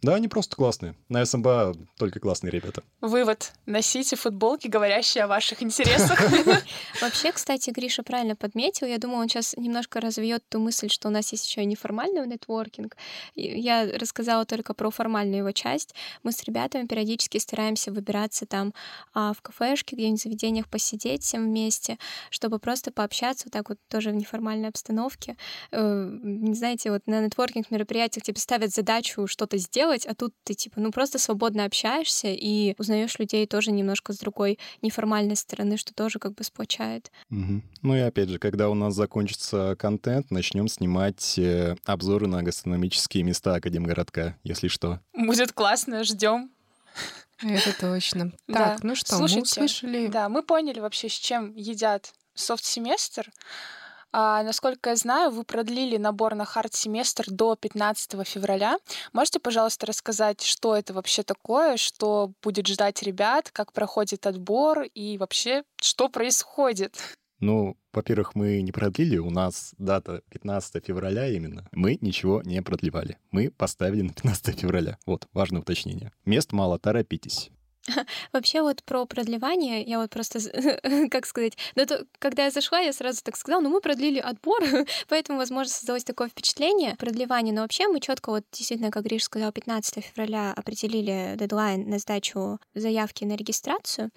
да, 0.00 0.14
они 0.14 0.28
просто 0.28 0.54
классные. 0.54 0.94
На 1.08 1.24
СМБА 1.24 1.74
только 1.96 2.20
классные 2.20 2.52
ребята. 2.52 2.84
Вывод. 3.00 3.52
Носите 3.66 4.14
футболки, 4.14 4.68
говорящие 4.68 5.24
о 5.24 5.26
ваших 5.26 5.62
интересах. 5.62 6.20
Вообще, 7.02 7.32
кстати, 7.32 7.70
Гриша 7.70 8.04
правильно 8.04 8.36
подметил. 8.36 8.86
Я 8.86 8.98
думаю, 8.98 9.22
он 9.22 9.28
сейчас 9.28 9.56
немножко 9.56 10.00
развьет 10.00 10.44
ту 10.48 10.60
мысль, 10.60 10.88
что 10.88 11.08
у 11.08 11.10
нас 11.10 11.32
есть 11.32 11.48
еще 11.48 11.62
и 11.62 11.66
неформальный 11.66 12.24
нетворкинг. 12.26 12.96
Я 13.34 13.90
рассказала 13.98 14.44
только 14.44 14.72
про 14.72 14.90
формальную 14.90 15.38
его 15.38 15.52
часть. 15.52 15.94
Мы 16.22 16.30
с 16.30 16.44
ребятами 16.44 16.86
периодически 16.86 17.38
стараемся 17.38 17.90
выбираться 17.90 18.46
там 18.46 18.74
а, 19.14 19.32
в 19.32 19.42
кафешке, 19.42 19.96
где-нибудь 19.96 20.20
в 20.20 20.22
заведениях 20.22 20.68
посидеть 20.68 21.24
всем 21.24 21.44
вместе, 21.46 21.98
чтобы 22.30 22.58
просто 22.58 22.92
пообщаться 22.92 23.46
вот 23.46 23.52
так 23.52 23.68
вот 23.68 23.78
тоже 23.88 24.10
в 24.10 24.14
неформальной 24.14 24.68
обстановке. 24.68 25.36
Э, 25.72 26.08
знаете, 26.52 26.90
вот 26.90 27.06
на 27.06 27.20
нетворкинг 27.20 27.70
мероприятиях 27.70 28.24
тебе 28.24 28.38
ставят 28.40 28.72
задачу 28.72 29.26
что-то 29.26 29.56
сделать, 29.56 29.87
делать, 29.88 30.06
а 30.06 30.14
тут 30.14 30.34
ты 30.44 30.54
типа, 30.54 30.80
ну 30.80 30.90
просто 30.90 31.18
свободно 31.18 31.64
общаешься 31.64 32.28
и 32.28 32.74
узнаешь 32.78 33.18
людей 33.18 33.46
тоже 33.46 33.70
немножко 33.70 34.12
с 34.12 34.18
другой 34.18 34.58
неформальной 34.82 35.36
стороны, 35.36 35.76
что 35.78 35.94
тоже 35.94 36.18
как 36.18 36.34
бы 36.34 36.44
сплочает. 36.44 37.10
Угу. 37.30 37.62
Ну 37.82 37.96
и 37.96 38.00
опять 38.00 38.28
же, 38.28 38.38
когда 38.38 38.68
у 38.68 38.74
нас 38.74 38.94
закончится 38.94 39.76
контент, 39.78 40.30
начнем 40.30 40.68
снимать 40.68 41.38
э, 41.38 41.76
обзоры 41.84 42.26
на 42.26 42.42
гастрономические 42.42 43.24
места 43.24 43.54
Академгородка, 43.54 44.36
если 44.44 44.68
что. 44.68 45.00
Будет 45.14 45.52
классно, 45.52 46.04
ждем. 46.04 46.50
Это 47.42 47.78
точно. 47.78 48.32
Так, 48.52 48.82
ну 48.82 48.94
что, 48.94 49.18
мы 49.18 49.42
услышали... 49.42 50.08
Да, 50.08 50.28
мы 50.28 50.42
поняли 50.42 50.80
вообще, 50.80 51.08
с 51.08 51.12
чем 51.12 51.54
едят 51.54 52.12
софт-семестр. 52.34 53.30
А, 54.12 54.42
насколько 54.42 54.90
я 54.90 54.96
знаю, 54.96 55.30
вы 55.30 55.44
продлили 55.44 55.96
набор 55.96 56.34
на 56.34 56.44
хард-семестр 56.44 57.26
до 57.28 57.56
15 57.56 58.26
февраля. 58.26 58.78
Можете, 59.12 59.38
пожалуйста, 59.38 59.86
рассказать, 59.86 60.42
что 60.42 60.74
это 60.74 60.94
вообще 60.94 61.22
такое, 61.22 61.76
что 61.76 62.32
будет 62.42 62.66
ждать 62.66 63.02
ребят, 63.02 63.50
как 63.52 63.72
проходит 63.72 64.26
отбор 64.26 64.82
и 64.94 65.18
вообще, 65.18 65.62
что 65.80 66.08
происходит? 66.08 66.96
Ну, 67.40 67.76
во-первых, 67.92 68.34
мы 68.34 68.62
не 68.62 68.72
продлили, 68.72 69.18
у 69.18 69.30
нас 69.30 69.74
дата 69.78 70.22
15 70.30 70.84
февраля 70.84 71.28
именно. 71.28 71.68
Мы 71.72 71.98
ничего 72.00 72.42
не 72.42 72.60
продлевали. 72.62 73.18
Мы 73.30 73.50
поставили 73.50 74.02
на 74.02 74.12
15 74.12 74.58
февраля. 74.58 74.98
Вот, 75.06 75.28
важное 75.32 75.60
уточнение. 75.60 76.12
Мест 76.24 76.52
мало, 76.52 76.78
торопитесь. 76.78 77.50
Вообще 78.32 78.62
вот 78.62 78.82
про 78.84 79.06
продлевание, 79.06 79.82
я 79.82 79.98
вот 79.98 80.10
просто, 80.10 80.38
как 81.10 81.26
сказать, 81.26 81.56
ну 81.74 81.86
то, 81.86 82.06
когда 82.18 82.44
я 82.44 82.50
зашла, 82.50 82.80
я 82.80 82.92
сразу 82.92 83.22
так 83.22 83.36
сказала, 83.36 83.60
ну 83.60 83.70
мы 83.70 83.80
продлили 83.80 84.18
отбор, 84.18 84.62
поэтому, 85.08 85.38
возможно, 85.38 85.72
создалось 85.72 86.04
такое 86.04 86.28
впечатление 86.28 86.96
продлевания, 86.96 87.52
но 87.52 87.62
вообще 87.62 87.88
мы 87.88 88.00
четко 88.00 88.30
вот 88.30 88.44
действительно, 88.52 88.90
как 88.90 89.04
Гриш 89.04 89.24
сказал, 89.24 89.52
15 89.52 90.04
февраля 90.04 90.52
определили 90.54 91.34
дедлайн 91.36 91.88
на 91.88 91.98
сдачу 91.98 92.58
заявки 92.74 93.24
на 93.24 93.36
регистрацию, 93.36 94.10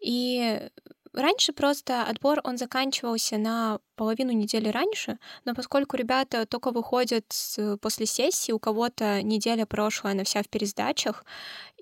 и 0.00 0.68
Раньше 1.12 1.52
просто 1.52 2.04
отбор, 2.04 2.40
он 2.44 2.56
заканчивался 2.56 3.36
на 3.36 3.80
половину 3.96 4.30
недели 4.30 4.68
раньше, 4.68 5.18
но 5.44 5.54
поскольку 5.54 5.96
ребята 5.96 6.46
только 6.46 6.70
выходят 6.70 7.24
после 7.80 8.06
сессии, 8.06 8.52
у 8.52 8.60
кого-то 8.60 9.20
неделя 9.22 9.66
прошлая, 9.66 10.12
она 10.14 10.22
вся 10.22 10.42
в 10.42 10.48
пересдачах, 10.48 11.24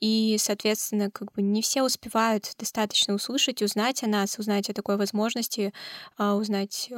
и, 0.00 0.36
соответственно, 0.38 1.10
как 1.10 1.32
бы 1.32 1.42
не 1.42 1.60
все 1.60 1.82
успевают 1.82 2.52
достаточно 2.58 3.14
услышать, 3.14 3.60
узнать 3.62 4.02
о 4.02 4.06
нас, 4.06 4.38
узнать 4.38 4.70
о 4.70 4.74
такой 4.74 4.96
возможности, 4.96 5.74
а, 6.16 6.34
узнать 6.34 6.88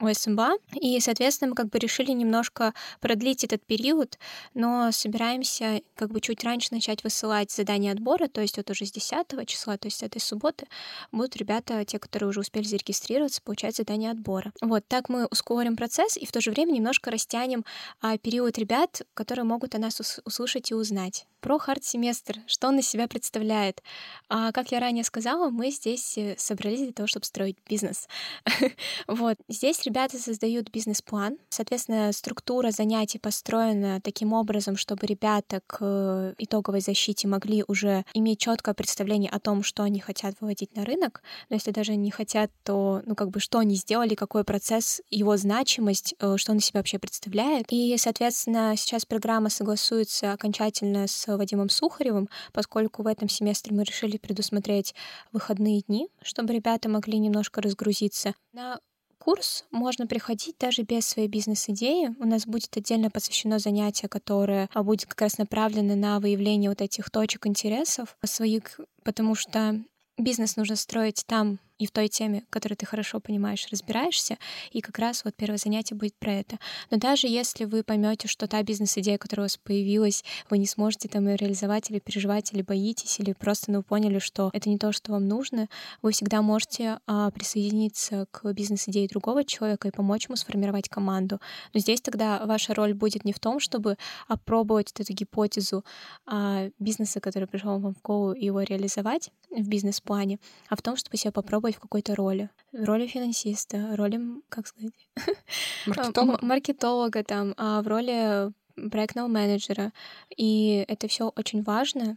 у 0.00 0.12
СМБА, 0.12 0.56
и, 0.74 1.00
соответственно, 1.00 1.50
мы 1.50 1.56
как 1.56 1.70
бы 1.70 1.78
решили 1.78 2.12
немножко 2.12 2.74
продлить 3.00 3.44
этот 3.44 3.64
период, 3.64 4.18
но 4.54 4.90
собираемся 4.92 5.80
как 5.94 6.10
бы 6.10 6.20
чуть 6.20 6.44
раньше 6.44 6.68
начать 6.72 7.02
высылать 7.02 7.50
задания 7.50 7.92
отбора, 7.92 8.28
то 8.28 8.40
есть 8.40 8.56
вот 8.58 8.70
уже 8.70 8.84
с 8.84 8.92
10 8.92 9.46
числа, 9.46 9.78
то 9.78 9.86
есть 9.86 9.98
с 9.98 10.02
этой 10.02 10.20
субботы, 10.20 10.66
будут 11.12 11.36
ребята, 11.36 11.84
те, 11.84 11.98
которые 11.98 12.28
уже 12.28 12.40
успели 12.40 12.64
зарегистрироваться, 12.64 13.40
получать 13.42 13.76
задание 13.76 14.10
отбора. 14.10 14.52
Вот 14.60 14.86
так 14.86 15.08
мы 15.08 15.26
ускорим 15.26 15.76
процесс 15.76 16.16
и 16.16 16.26
в 16.26 16.32
то 16.32 16.40
же 16.40 16.50
время 16.50 16.72
немножко 16.72 17.10
растянем 17.10 17.64
а, 18.00 18.18
период 18.18 18.58
ребят, 18.58 19.02
которые 19.14 19.44
могут 19.44 19.74
о 19.74 19.78
нас 19.78 20.00
услышать 20.24 20.70
и 20.70 20.74
узнать 20.74 21.26
про 21.40 21.58
хард-семестр, 21.58 22.40
что 22.46 22.68
он 22.68 22.80
из 22.80 22.88
себя 22.88 23.06
представляет. 23.06 23.82
А, 24.28 24.50
как 24.52 24.72
я 24.72 24.80
ранее 24.80 25.04
сказала, 25.04 25.48
мы 25.48 25.70
здесь 25.70 26.18
э, 26.18 26.34
собрались 26.38 26.80
для 26.80 26.92
того, 26.92 27.06
чтобы 27.06 27.24
строить 27.24 27.56
бизнес. 27.68 28.08
вот. 29.06 29.36
Здесь 29.48 29.85
ребята 29.86 30.18
создают 30.18 30.70
бизнес-план. 30.70 31.38
Соответственно, 31.48 32.12
структура 32.12 32.70
занятий 32.70 33.18
построена 33.18 34.00
таким 34.02 34.32
образом, 34.32 34.76
чтобы 34.76 35.06
ребята 35.06 35.62
к 35.66 35.78
э, 35.80 36.34
итоговой 36.38 36.80
защите 36.80 37.28
могли 37.28 37.64
уже 37.66 38.04
иметь 38.12 38.40
четкое 38.40 38.74
представление 38.74 39.30
о 39.30 39.40
том, 39.40 39.62
что 39.62 39.82
они 39.82 40.00
хотят 40.00 40.34
выводить 40.40 40.74
на 40.76 40.84
рынок. 40.84 41.22
Но 41.48 41.54
если 41.54 41.70
даже 41.70 41.96
не 41.96 42.10
хотят, 42.10 42.50
то, 42.64 43.02
ну, 43.06 43.14
как 43.14 43.30
бы, 43.30 43.40
что 43.40 43.58
они 43.60 43.76
сделали, 43.76 44.14
какой 44.14 44.44
процесс, 44.44 45.00
его 45.10 45.36
значимость, 45.36 46.14
э, 46.18 46.36
что 46.36 46.52
он 46.52 46.58
из 46.58 46.66
себя 46.66 46.80
вообще 46.80 46.98
представляет. 46.98 47.66
И, 47.70 47.96
соответственно, 47.98 48.74
сейчас 48.76 49.06
программа 49.06 49.48
согласуется 49.48 50.32
окончательно 50.32 51.06
с 51.06 51.26
Вадимом 51.26 51.68
Сухаревым, 51.68 52.28
поскольку 52.52 53.02
в 53.02 53.06
этом 53.06 53.28
семестре 53.28 53.74
мы 53.74 53.84
решили 53.84 54.18
предусмотреть 54.18 54.94
выходные 55.32 55.82
дни, 55.82 56.08
чтобы 56.22 56.52
ребята 56.52 56.88
могли 56.88 57.18
немножко 57.18 57.62
разгрузиться. 57.62 58.34
На 58.52 58.80
курс 59.26 59.64
можно 59.72 60.06
приходить 60.06 60.54
даже 60.60 60.82
без 60.82 61.04
своей 61.04 61.26
бизнес-идеи. 61.26 62.14
У 62.20 62.26
нас 62.26 62.46
будет 62.46 62.76
отдельно 62.76 63.10
посвящено 63.10 63.58
занятие, 63.58 64.06
которое 64.06 64.68
будет 64.72 65.06
как 65.06 65.20
раз 65.20 65.38
направлено 65.38 65.96
на 65.96 66.20
выявление 66.20 66.70
вот 66.70 66.80
этих 66.80 67.10
точек 67.10 67.48
интересов 67.48 68.16
своих, 68.24 68.78
потому 69.02 69.34
что 69.34 69.82
бизнес 70.16 70.54
нужно 70.54 70.76
строить 70.76 71.24
там, 71.26 71.58
и 71.78 71.86
в 71.86 71.90
той 71.90 72.08
теме, 72.08 72.44
которую 72.50 72.76
ты 72.76 72.86
хорошо 72.86 73.20
понимаешь, 73.20 73.66
разбираешься, 73.70 74.38
и 74.72 74.80
как 74.80 74.98
раз 74.98 75.24
вот 75.24 75.34
первое 75.34 75.58
занятие 75.58 75.94
будет 75.94 76.14
про 76.16 76.32
это. 76.32 76.58
Но 76.90 76.96
даже 76.96 77.26
если 77.26 77.64
вы 77.64 77.82
поймете, 77.82 78.28
что 78.28 78.46
та 78.46 78.62
бизнес-идея, 78.62 79.18
которая 79.18 79.44
у 79.44 79.46
вас 79.46 79.56
появилась, 79.56 80.24
вы 80.50 80.58
не 80.58 80.66
сможете 80.66 81.08
там 81.08 81.26
ее 81.28 81.36
реализовать 81.36 81.90
или 81.90 81.98
переживать, 81.98 82.52
или 82.52 82.62
боитесь, 82.62 83.20
или 83.20 83.32
просто 83.32 83.70
ну, 83.72 83.82
поняли, 83.82 84.18
что 84.18 84.50
это 84.52 84.68
не 84.68 84.78
то, 84.78 84.92
что 84.92 85.12
вам 85.12 85.28
нужно, 85.28 85.68
вы 86.02 86.12
всегда 86.12 86.42
можете 86.42 86.98
а, 87.06 87.30
присоединиться 87.30 88.26
к 88.30 88.52
бизнес-идее 88.52 89.08
другого 89.08 89.44
человека 89.44 89.88
и 89.88 89.90
помочь 89.90 90.26
ему 90.26 90.36
сформировать 90.36 90.88
команду. 90.88 91.40
Но 91.74 91.80
здесь 91.80 92.00
тогда 92.00 92.44
ваша 92.46 92.74
роль 92.74 92.94
будет 92.94 93.24
не 93.24 93.32
в 93.32 93.40
том, 93.40 93.60
чтобы 93.60 93.96
опробовать 94.28 94.92
эту 94.98 95.12
гипотезу 95.12 95.84
а, 96.26 96.70
бизнеса, 96.78 97.20
который 97.20 97.48
пришел 97.48 97.78
вам 97.78 97.94
в 97.94 98.02
голову, 98.02 98.32
и 98.32 98.46
его 98.46 98.62
реализовать 98.62 99.30
в 99.50 99.68
бизнес-плане, 99.68 100.38
а 100.68 100.76
в 100.76 100.82
том, 100.82 100.96
чтобы 100.96 101.16
себя 101.16 101.32
попробовать 101.32 101.65
попробовать 101.66 101.76
в 101.76 101.80
какой-то 101.80 102.14
роли. 102.14 102.48
В 102.72 102.84
роли 102.84 103.06
финансиста, 103.06 103.96
роли, 103.96 104.20
как 104.48 104.66
сказать, 104.66 104.92
маркетолога, 105.86 106.38
маркетолога 106.42 107.24
там, 107.24 107.54
а 107.56 107.82
в 107.82 107.88
роли 107.88 108.52
проектного 108.90 109.28
менеджера. 109.28 109.92
И 110.36 110.84
это 110.88 111.08
все 111.08 111.32
очень 111.36 111.62
важно 111.62 112.16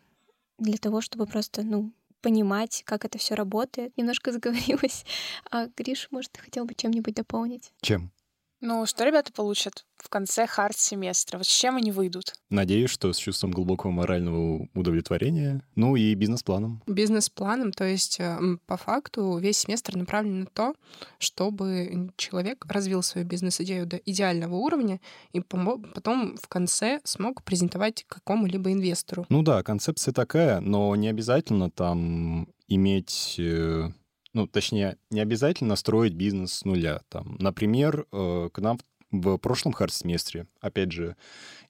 для 0.58 0.78
того, 0.78 1.02
чтобы 1.02 1.26
просто, 1.26 1.64
ну, 1.64 1.92
понимать, 2.22 2.84
как 2.86 3.06
это 3.06 3.18
все 3.18 3.36
работает. 3.36 3.98
Немножко 3.98 4.32
заговорилась. 4.34 5.06
А 5.52 5.68
Гриш, 5.78 6.08
может, 6.12 6.32
ты 6.32 6.42
хотел 6.42 6.66
бы 6.66 6.74
чем-нибудь 6.76 7.16
дополнить? 7.16 7.72
Чем? 7.82 8.12
Ну, 8.62 8.86
что 8.86 9.06
ребята 9.06 9.32
получат 9.32 9.86
в 9.96 10.10
конце 10.10 10.46
хард-семестра? 10.46 11.38
Вот 11.38 11.48
с 11.48 11.50
чем 11.50 11.78
они 11.78 11.92
выйдут? 11.92 12.34
Надеюсь, 12.50 12.90
что 12.90 13.14
с 13.14 13.18
чувством 13.18 13.52
глубокого 13.52 13.92
морального 13.92 14.68
удовлетворения, 14.74 15.64
ну 15.76 15.96
и 15.96 16.14
бизнес-планом. 16.14 16.82
Бизнес-планом, 16.86 17.72
то 17.72 17.86
есть 17.86 18.20
э, 18.20 18.38
по 18.66 18.76
факту 18.76 19.38
весь 19.38 19.60
семестр 19.60 19.96
направлен 19.96 20.42
на 20.42 20.46
то, 20.46 20.76
чтобы 21.20 22.12
человек 22.18 22.66
развил 22.68 23.02
свою 23.02 23.26
бизнес-идею 23.26 23.86
до 23.86 23.98
идеального 23.98 24.56
уровня 24.56 25.00
и 25.32 25.40
потом 25.40 26.36
в 26.38 26.48
конце 26.50 27.00
смог 27.06 27.44
презентовать 27.44 28.06
какому-либо 28.08 28.74
инвестору. 28.74 29.26
Ну 29.30 29.42
да, 29.42 29.64
концепция 29.64 30.14
такая, 30.14 30.60
но 30.60 30.94
не 30.96 31.08
обязательно 31.08 31.72
там 31.72 32.50
иметь 32.68 33.36
э, 33.38 33.90
ну, 34.34 34.48
точнее, 34.48 34.98
не 35.10 35.20
обязательно 35.20 35.76
строить 35.76 36.14
бизнес 36.14 36.54
с 36.54 36.66
нуля. 36.66 37.02
Там, 37.10 37.36
например, 37.40 38.06
э, 38.12 38.50
к 38.52 38.60
нам 38.60 38.80
в 39.12 39.38
прошлом 39.38 39.74
хард-семестре, 39.74 40.46
опять 40.62 40.92
же, 40.92 41.16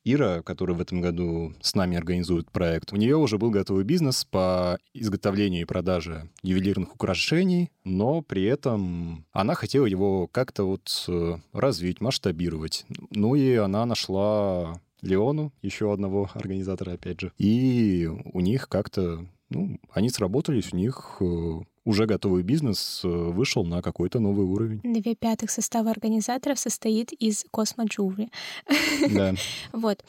Ира, 0.04 0.41
которая 0.41 0.78
в 0.78 0.82
этом 0.82 1.02
году 1.02 1.54
с 1.62 1.76
нами 1.76 1.98
организует 1.98 2.52
проект, 2.52 2.93
у 2.93 2.95
нее 2.95 3.17
уже 3.17 3.38
был 3.38 3.50
готовый 3.50 3.84
бизнес 3.84 4.26
по 4.26 4.78
изготовлению 4.93 5.62
и 5.62 5.65
продаже 5.65 6.30
ювелирных 6.41 6.95
украшений, 6.95 7.72
но 7.84 8.22
при 8.22 8.43
этом 8.43 9.26
она 9.32 9.56
хотела 9.56 9.86
его 9.86 10.28
как-то 10.28 10.63
вот 10.63 11.06
э, 11.08 11.38
развить, 11.54 12.02
масштабировать. 12.02 12.86
Ну 13.12 13.36
и 13.36 13.56
она 13.56 13.86
нашла 13.86 14.80
Леону, 15.02 15.54
еще 15.62 15.93
одного 15.93 16.30
организатора, 16.34 16.93
опять 16.93 17.22
же, 17.22 17.32
и 17.38 18.10
у 18.34 18.39
них 18.39 18.67
как-то 18.67 19.26
ну, 19.50 19.80
они 19.91 20.10
сработались, 20.10 20.74
у 20.74 20.78
них 20.78 21.17
э, 21.22 21.60
уже 21.86 22.06
готовый 22.06 22.44
бизнес 22.44 23.02
э, 23.04 23.08
вышел 23.08 23.65
на 23.65 23.82
какой-то 23.82 24.20
новый 24.20 24.46
уровень. 24.46 24.82
Две 24.84 25.15
пятых 25.15 25.52
состава 25.52 25.92
организаторов 25.92 26.60
состоит 26.60 27.12
из 27.13 27.46
Jewelry. 27.54 28.30
Да. 29.10 29.34
вот. 29.74 30.04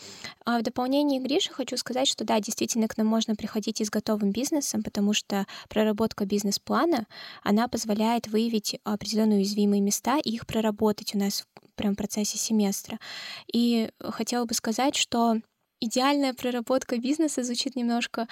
А 0.44 0.58
в 0.58 0.62
дополнение 0.62 1.20
Грише 1.20 1.52
хочу 1.52 1.76
сказать, 1.76 2.08
что 2.08 2.24
да, 2.24 2.40
действительно 2.40 2.88
к 2.88 2.96
нам 2.96 3.06
можно 3.06 3.34
приходить 3.34 3.80
и 3.80 3.84
с 3.84 3.90
готовым 3.90 4.30
бизнесом, 4.32 4.82
потому 4.82 5.12
что 5.12 5.46
проработка 5.68 6.26
бизнес-плана, 6.26 7.06
она 7.42 7.68
позволяет 7.68 8.28
выявить 8.28 8.78
определенные 8.84 9.38
уязвимые 9.38 9.80
места 9.80 10.18
и 10.18 10.30
их 10.30 10.46
проработать 10.46 11.14
у 11.14 11.18
нас 11.18 11.46
прям 11.76 11.94
в 11.94 11.96
процессе 11.96 12.36
семестра. 12.36 12.98
И 13.52 13.90
хотела 14.00 14.44
бы 14.44 14.54
сказать, 14.54 14.96
что 14.96 15.40
идеальная 15.80 16.34
проработка 16.34 16.98
бизнеса 16.98 17.42
звучит 17.42 17.76
немножко 17.76 18.28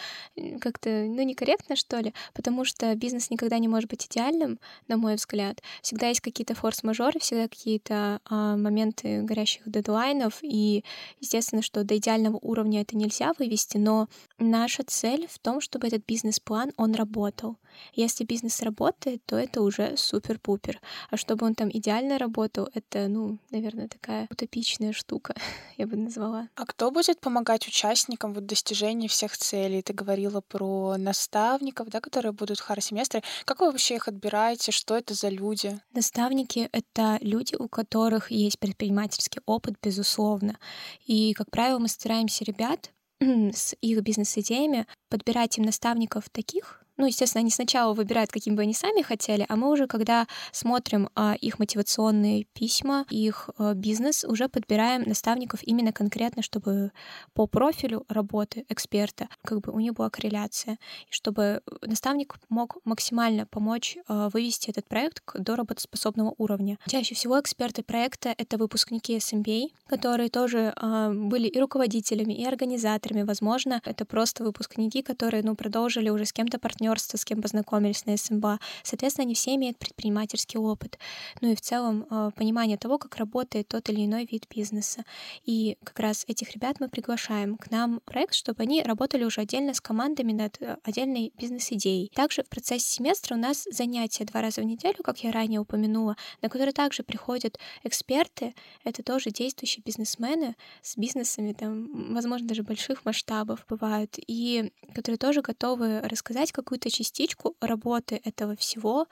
как-то, 0.61 0.89
ну, 0.89 1.23
некорректно, 1.23 1.77
что 1.77 1.99
ли, 1.99 2.15
потому 2.35 2.65
что 2.65 2.95
бизнес 2.95 3.31
никогда 3.31 3.59
не 3.59 3.69
может 3.69 3.89
быть 3.91 4.07
идеальным, 4.07 4.59
на 4.87 4.97
мой 4.97 5.15
взгляд. 5.17 5.63
Всегда 5.83 6.09
есть 6.09 6.21
какие-то 6.21 6.55
форс-мажоры, 6.55 7.19
всегда 7.21 7.49
какие-то 7.49 8.21
а, 8.25 8.57
моменты 8.57 9.23
горящих 9.23 9.63
дедлайнов, 9.67 10.39
и, 10.43 10.85
естественно, 11.21 11.63
что 11.63 11.85
до 11.85 11.97
идеального 11.97 12.39
уровня 12.43 12.83
это 12.83 12.97
нельзя 12.97 13.33
вывести, 13.39 13.79
но 13.79 14.09
наша 14.39 14.83
цель 14.85 15.27
в 15.31 15.39
том, 15.39 15.61
чтобы 15.61 15.89
этот 15.89 16.05
бизнес-план, 16.07 16.73
он 16.77 16.95
работал. 16.95 17.57
Если 17.95 18.25
бизнес 18.25 18.63
работает, 18.63 19.23
то 19.27 19.37
это 19.37 19.63
уже 19.63 19.97
супер-пупер. 19.97 20.81
А 21.11 21.17
чтобы 21.17 21.47
он 21.47 21.55
там 21.55 21.71
идеально 21.71 22.19
работал, 22.19 22.69
это, 22.75 23.09
ну, 23.09 23.39
наверное, 23.51 23.89
такая 23.89 24.27
утопичная 24.31 24.93
штука, 24.93 25.35
я 25.77 25.87
бы 25.87 25.97
назвала. 25.97 26.49
А 26.55 26.67
кто 26.67 26.91
будет 26.91 27.21
помогать 27.21 27.38
участникам 27.67 28.33
в 28.33 28.41
достижении 28.41 29.09
всех 29.09 29.37
целей? 29.37 29.83
Ты 29.83 29.93
говорила 29.93 30.41
про 30.41 30.97
наставников, 30.97 31.89
да, 31.89 32.01
которые 32.01 32.33
будут 32.33 32.59
в 32.59 32.63
хар-семестре. 32.63 33.23
Как 33.45 33.61
вы 33.61 33.67
вообще 33.67 33.97
их 33.97 34.09
отбираете? 34.09 34.73
Что 34.73 34.97
это 34.97 35.15
за 35.15 35.29
люди? 35.29 35.79
Наставники— 35.93 36.69
это 36.73 37.19
люди, 37.21 37.55
у 37.55 37.69
которых 37.69 38.31
есть 38.31 38.59
предпринимательский 38.59 39.41
опыт, 39.47 39.75
безусловно. 39.83 40.59
И, 41.07 41.33
как 41.35 41.51
правило, 41.51 41.79
мы 41.79 41.89
стараемся 41.89 42.45
ребят 42.45 42.91
с 43.21 43.75
их 43.81 44.01
бизнес-идеями 44.03 44.87
подбирать 45.09 45.59
им 45.59 45.65
наставников 45.65 46.29
таких, 46.31 46.85
ну, 46.99 47.07
естественно, 47.07 47.41
они 47.41 47.51
сначала 47.51 47.95
выбирают, 47.95 48.31
каким 48.33 48.57
бы 48.57 48.63
они 48.63 48.75
сами 48.75 49.03
хотели, 49.03 49.47
а 49.49 49.57
мы 49.57 49.71
уже, 49.71 49.87
когда 49.87 50.27
смотрим 50.51 51.09
а, 51.15 51.35
их 51.41 51.61
мотивационные 51.61 52.45
письма, 52.53 53.07
их 53.09 53.51
а, 53.57 53.75
бизнес, 53.75 54.25
уже 54.25 54.49
подбираем 54.49 55.03
наставников 55.03 55.61
именно 55.63 55.93
конкретно, 55.93 56.43
чтобы 56.43 56.91
по 57.35 57.47
профилю 57.47 58.05
работы 58.09 58.67
эксперта, 58.69 59.29
как 59.45 59.61
бы 59.61 59.73
у 59.73 59.79
них 59.79 59.95
была 59.95 60.11
корреляция, 60.11 60.79
и 61.09 61.13
чтобы 61.13 61.63
наставник 61.83 62.35
мог 62.49 62.79
максимально 62.85 63.47
помочь 63.47 63.97
а, 64.09 64.29
вывести 64.31 64.71
этот 64.71 64.89
проект 64.89 65.23
до 65.35 65.55
работоспособного 65.55 66.35
уровня. 66.37 66.79
Чаще 66.89 67.15
всего 67.15 67.41
эксперты 67.41 67.85
проекта— 67.85 68.35
это 68.39 68.59
выпускники 68.59 69.17
SMBA, 69.19 69.69
которые 69.87 70.31
тоже 70.31 70.73
а, 70.75 71.13
были 71.13 71.47
и 71.47 71.61
руководителями, 71.61 72.33
и 72.33 72.45
организаторами. 72.45 73.23
Возможно, 73.23 73.81
это 73.85 74.05
просто 74.05 74.43
выпускники, 74.43 75.03
которые, 75.03 75.45
ну, 75.45 75.55
продолжили 75.55 76.09
уже 76.09 76.25
с 76.25 76.33
кем-то 76.33 76.59
партнер 76.59 76.88
партнерство, 76.89 77.17
с 77.17 77.25
кем 77.25 77.43
познакомились 77.43 78.07
на 78.07 78.17
СМБА. 78.17 78.59
Соответственно, 78.83 79.25
они 79.25 79.35
все 79.35 79.55
имеют 79.55 79.79
предпринимательский 79.79 80.59
опыт. 80.59 80.99
Ну 81.41 81.53
и 81.53 81.55
в 81.55 81.61
целом 81.61 82.07
э, 82.11 82.31
понимание 82.37 82.79
того, 82.79 82.99
как 82.99 83.17
работает 83.17 83.69
тот 83.69 83.89
или 83.91 84.05
иной 84.05 84.27
вид 84.31 84.47
бизнеса. 84.55 85.05
И 85.45 85.77
как 85.85 85.99
раз 85.99 86.25
этих 86.29 86.53
ребят 86.55 86.81
мы 86.81 86.89
приглашаем 86.89 87.57
к 87.57 87.71
нам 87.71 87.99
в 87.99 88.03
проект, 88.03 88.35
чтобы 88.35 88.63
они 88.63 88.83
работали 88.83 89.25
уже 89.25 89.41
отдельно 89.41 89.75
с 89.75 89.81
командами 89.81 90.33
над 90.33 90.61
э, 90.61 90.77
отдельной 90.85 91.33
бизнес-идеей. 91.39 92.11
Также 92.15 92.43
в 92.43 92.49
процессе 92.49 92.87
семестра 92.87 93.35
у 93.35 93.39
нас 93.39 93.67
занятия 93.71 94.25
два 94.25 94.41
раза 94.41 94.61
в 94.61 94.65
неделю, 94.65 95.03
как 95.05 95.19
я 95.25 95.33
ранее 95.33 95.61
упомянула, 95.61 96.17
на 96.43 96.49
которые 96.49 96.73
также 96.73 97.03
приходят 97.03 97.59
эксперты. 97.85 98.55
Это 98.85 99.03
тоже 99.03 99.31
действующие 99.31 99.83
бизнесмены 99.85 100.55
с 100.83 100.97
бизнесами, 100.97 101.53
там, 101.53 102.15
возможно, 102.15 102.49
даже 102.49 102.63
больших 102.63 103.05
масштабов 103.05 103.65
бывают, 103.69 104.17
и 104.27 104.73
которые 104.95 105.19
тоже 105.19 105.43
готовы 105.43 106.01
рассказать 106.01 106.53
какую-то 106.53 106.78
частичку 106.87 107.57
работы 107.61 108.21
этого 108.25 108.55
всего 108.57 109.07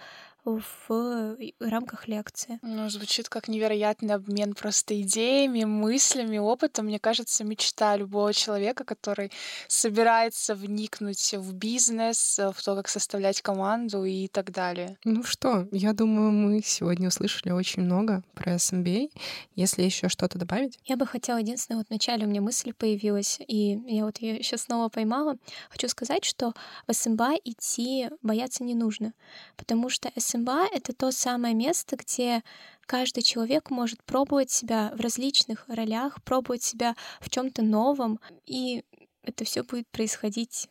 в 0.47 1.37
рамках 1.61 2.07
лекции. 2.07 2.59
Ну, 2.63 2.89
звучит 2.89 3.29
как 3.29 3.49
невероятный 3.49 4.15
обмен 4.15 4.55
просто 4.55 5.01
идеями, 5.03 5.65
мыслями, 5.65 6.39
опытом. 6.39 6.87
Мне 6.87 7.01
кажется, 7.01 7.43
мечта 7.43 7.97
любого 7.97 8.33
человека, 8.33 8.85
который 8.85 9.33
собирается 9.67 10.55
вникнуть 10.55 11.35
в 11.35 11.53
бизнес, 11.53 12.39
в 12.39 12.63
то, 12.63 12.77
как 12.77 12.89
составлять 12.89 13.43
команду 13.43 14.05
и 14.05 14.29
так 14.29 14.53
далее. 14.53 14.97
Ну 15.05 15.25
что, 15.25 15.67
я 15.73 15.93
думаю, 15.93 16.31
мы 16.31 16.63
сегодня 16.65 17.09
услышали 17.09 17.51
очень 17.53 17.83
много 17.83 18.23
про 18.35 18.55
SMBA. 18.55 19.11
Если 19.57 19.83
еще 19.83 20.09
что-то 20.09 20.39
добавить? 20.39 20.79
Я 20.85 20.97
бы 20.97 21.07
хотела, 21.07 21.39
единственное, 21.39 21.79
вот 21.79 21.89
вначале 21.89 22.25
у 22.25 22.29
меня 22.29 22.41
мысль 22.41 22.73
появилась, 22.73 23.41
и 23.47 23.81
я 23.87 24.05
вот 24.05 24.19
ее 24.19 24.43
сейчас 24.43 24.63
снова 24.63 24.89
поймала. 24.89 25.37
Хочу 25.71 25.89
сказать, 25.89 26.25
что 26.25 26.53
в 26.87 26.91
SMBA 26.91 27.41
идти 27.45 28.09
бояться 28.23 28.63
не 28.63 28.75
нужно, 28.75 29.13
потому 29.57 29.89
что 29.89 30.09
SMBA 30.11 30.36
СМБА— 30.37 30.69
это 30.73 30.93
то 30.93 31.11
самое 31.11 31.55
место, 31.55 31.97
где 31.97 32.43
каждый 32.87 33.23
человек 33.23 33.71
может 33.71 34.03
пробовать 34.05 34.51
себя 34.51 34.93
в 34.95 35.01
различных 35.01 35.65
ролях, 35.69 36.23
пробовать 36.23 36.63
себя 36.63 36.95
в 37.21 37.31
чем-то 37.31 37.63
новом, 37.63 38.21
и 38.45 38.85
это 39.23 39.45
все 39.45 39.63
будет 39.63 39.89
происходить, 39.89 40.69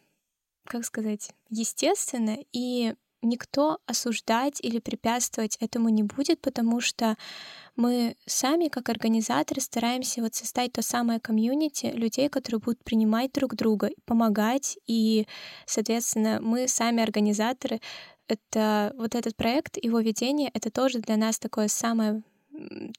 как 0.65 0.85
сказать, 0.85 1.31
естественно, 1.49 2.37
и 2.53 2.95
никто 3.21 3.79
осуждать 3.85 4.59
или 4.61 4.79
препятствовать 4.79 5.57
этому 5.59 5.89
не 5.89 6.03
будет, 6.03 6.39
потому 6.41 6.79
что 6.79 7.17
мы 7.75 8.15
сами, 8.25 8.69
как 8.69 8.87
организаторы, 8.89 9.59
стараемся 9.59 10.21
вот 10.21 10.35
создать 10.35 10.71
то 10.71 10.81
самое 10.81 11.19
комьюнити 11.19 11.87
людей, 11.87 12.29
которые 12.29 12.61
будут 12.61 12.83
принимать 12.83 13.33
друг 13.33 13.55
друга, 13.55 13.89
помогать, 14.05 14.77
и, 14.87 15.27
соответственно, 15.65 16.39
мы 16.41 16.67
сами 16.67 17.03
организаторы 17.03 17.81
это 18.27 18.93
вот 18.97 19.15
этот 19.15 19.35
проект, 19.35 19.77
его 19.83 19.99
ведение, 19.99 20.49
это 20.53 20.71
тоже 20.71 20.99
для 20.99 21.17
нас 21.17 21.39
такое 21.39 21.67
самое 21.67 22.23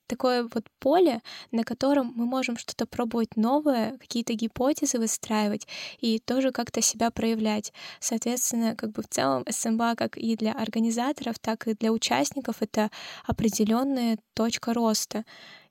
такое 0.07 0.49
вот 0.53 0.67
поле, 0.79 1.23
на 1.51 1.65
котором 1.65 2.13
мы 2.15 2.27
можем 2.27 2.57
что-то 2.57 2.87
пробовать 2.87 3.37
новое, 3.37 3.97
какие-то 3.99 4.35
гипотезы 4.35 4.99
выстраивать 4.99 5.67
и 5.99 6.19
тоже 6.19 6.53
как-то 6.53 6.81
себя 6.83 7.11
проявлять. 7.11 7.73
Соответственно, 8.01 8.77
как 8.77 8.93
бы 8.93 9.03
в 9.03 9.09
целом 9.09 9.45
СМБА 9.49 9.95
как 9.97 10.17
и 10.17 10.37
для 10.37 10.53
организаторов, 10.53 11.39
так 11.39 11.67
и 11.69 11.75
для 11.75 11.93
участников 11.93 12.57
это 12.61 12.91
определенная 13.25 14.19
точка 14.35 14.75
роста. 14.75 15.25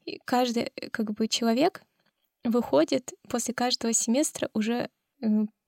И 0.05 0.19
каждый 0.25 0.71
как 0.91 1.11
бы 1.13 1.27
человек 1.27 1.83
выходит 2.43 3.13
после 3.27 3.53
каждого 3.53 3.93
семестра 3.93 4.49
уже 4.53 4.89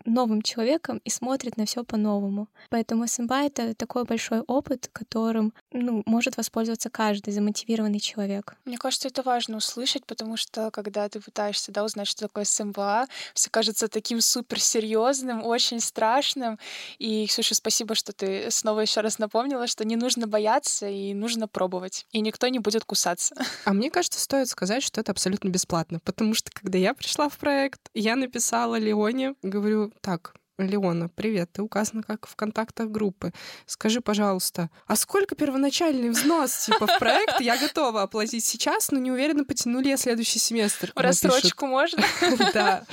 новым 0.07 0.41
человеком 0.41 1.01
и 1.03 1.09
смотрит 1.09 1.57
на 1.57 1.65
все 1.65 1.83
по-новому. 1.83 2.47
Поэтому 2.69 3.07
СМБА— 3.07 3.43
это 3.45 3.75
такой 3.75 4.05
большой 4.05 4.41
опыт, 4.41 4.89
которым 4.91 5.53
ну, 5.71 6.03
может 6.05 6.37
воспользоваться 6.37 6.89
каждый 6.89 7.33
замотивированный 7.33 7.99
человек. 7.99 8.55
Мне 8.65 8.77
кажется, 8.77 9.09
это 9.09 9.21
важно 9.21 9.57
услышать, 9.57 10.05
потому 10.05 10.37
что 10.37 10.71
когда 10.71 11.07
ты 11.09 11.19
пытаешься 11.19 11.71
да, 11.71 11.83
узнать, 11.83 12.07
что 12.07 12.27
такое 12.27 12.45
СМБА, 12.45 13.07
все 13.33 13.49
кажется 13.49 13.87
таким 13.87 14.21
суперсерьезным, 14.21 15.43
очень 15.43 15.79
страшным. 15.79 16.57
И, 16.99 17.27
Ксюша, 17.27 17.55
спасибо, 17.55 17.95
что 17.95 18.13
ты 18.13 18.49
снова 18.49 18.81
еще 18.81 19.01
раз 19.01 19.19
напомнила, 19.19 19.67
что 19.67 19.85
не 19.85 19.95
нужно 19.95 20.27
бояться 20.27 20.87
и 20.87 21.13
нужно 21.13 21.47
пробовать. 21.47 22.05
И 22.11 22.21
никто 22.21 22.47
не 22.47 22.59
будет 22.59 22.85
кусаться. 22.85 23.35
А 23.65 23.73
мне 23.73 23.91
кажется, 23.91 24.19
стоит 24.19 24.47
сказать, 24.47 24.81
что 24.81 25.01
это 25.01 25.11
абсолютно 25.11 25.49
бесплатно, 25.49 25.99
потому 25.99 26.33
что 26.33 26.51
когда 26.53 26.77
я 26.77 26.93
пришла 26.93 27.27
в 27.27 27.37
проект, 27.37 27.81
я 27.93 28.15
написала 28.15 28.77
Леоне, 28.77 29.35
говорю, 29.41 29.91
так, 30.01 30.33
Леона, 30.57 31.07
привет, 31.07 31.51
ты 31.51 31.61
указана 31.61 32.01
как 32.01 32.25
в 32.25 32.35
контактах 32.35 32.89
группы. 32.89 33.31
Скажи, 33.67 34.01
пожалуйста, 34.01 34.71
а 34.87 34.95
сколько 34.95 35.35
первоначальный 35.35 36.09
взнос 36.09 36.65
типа 36.65 36.87
в 36.87 36.99
проект 36.99 37.39
я 37.41 37.57
готова 37.57 38.01
оплатить 38.01 38.43
сейчас, 38.43 38.91
но 38.91 38.97
не 38.97 39.11
уверена, 39.11 39.45
потяну 39.45 39.81
ли 39.81 39.91
я 39.91 39.97
следующий 39.97 40.39
семестр. 40.39 40.91
В 40.95 40.99
рассрочку 40.99 41.67
можно? 41.67 42.03
Да. 42.53 42.85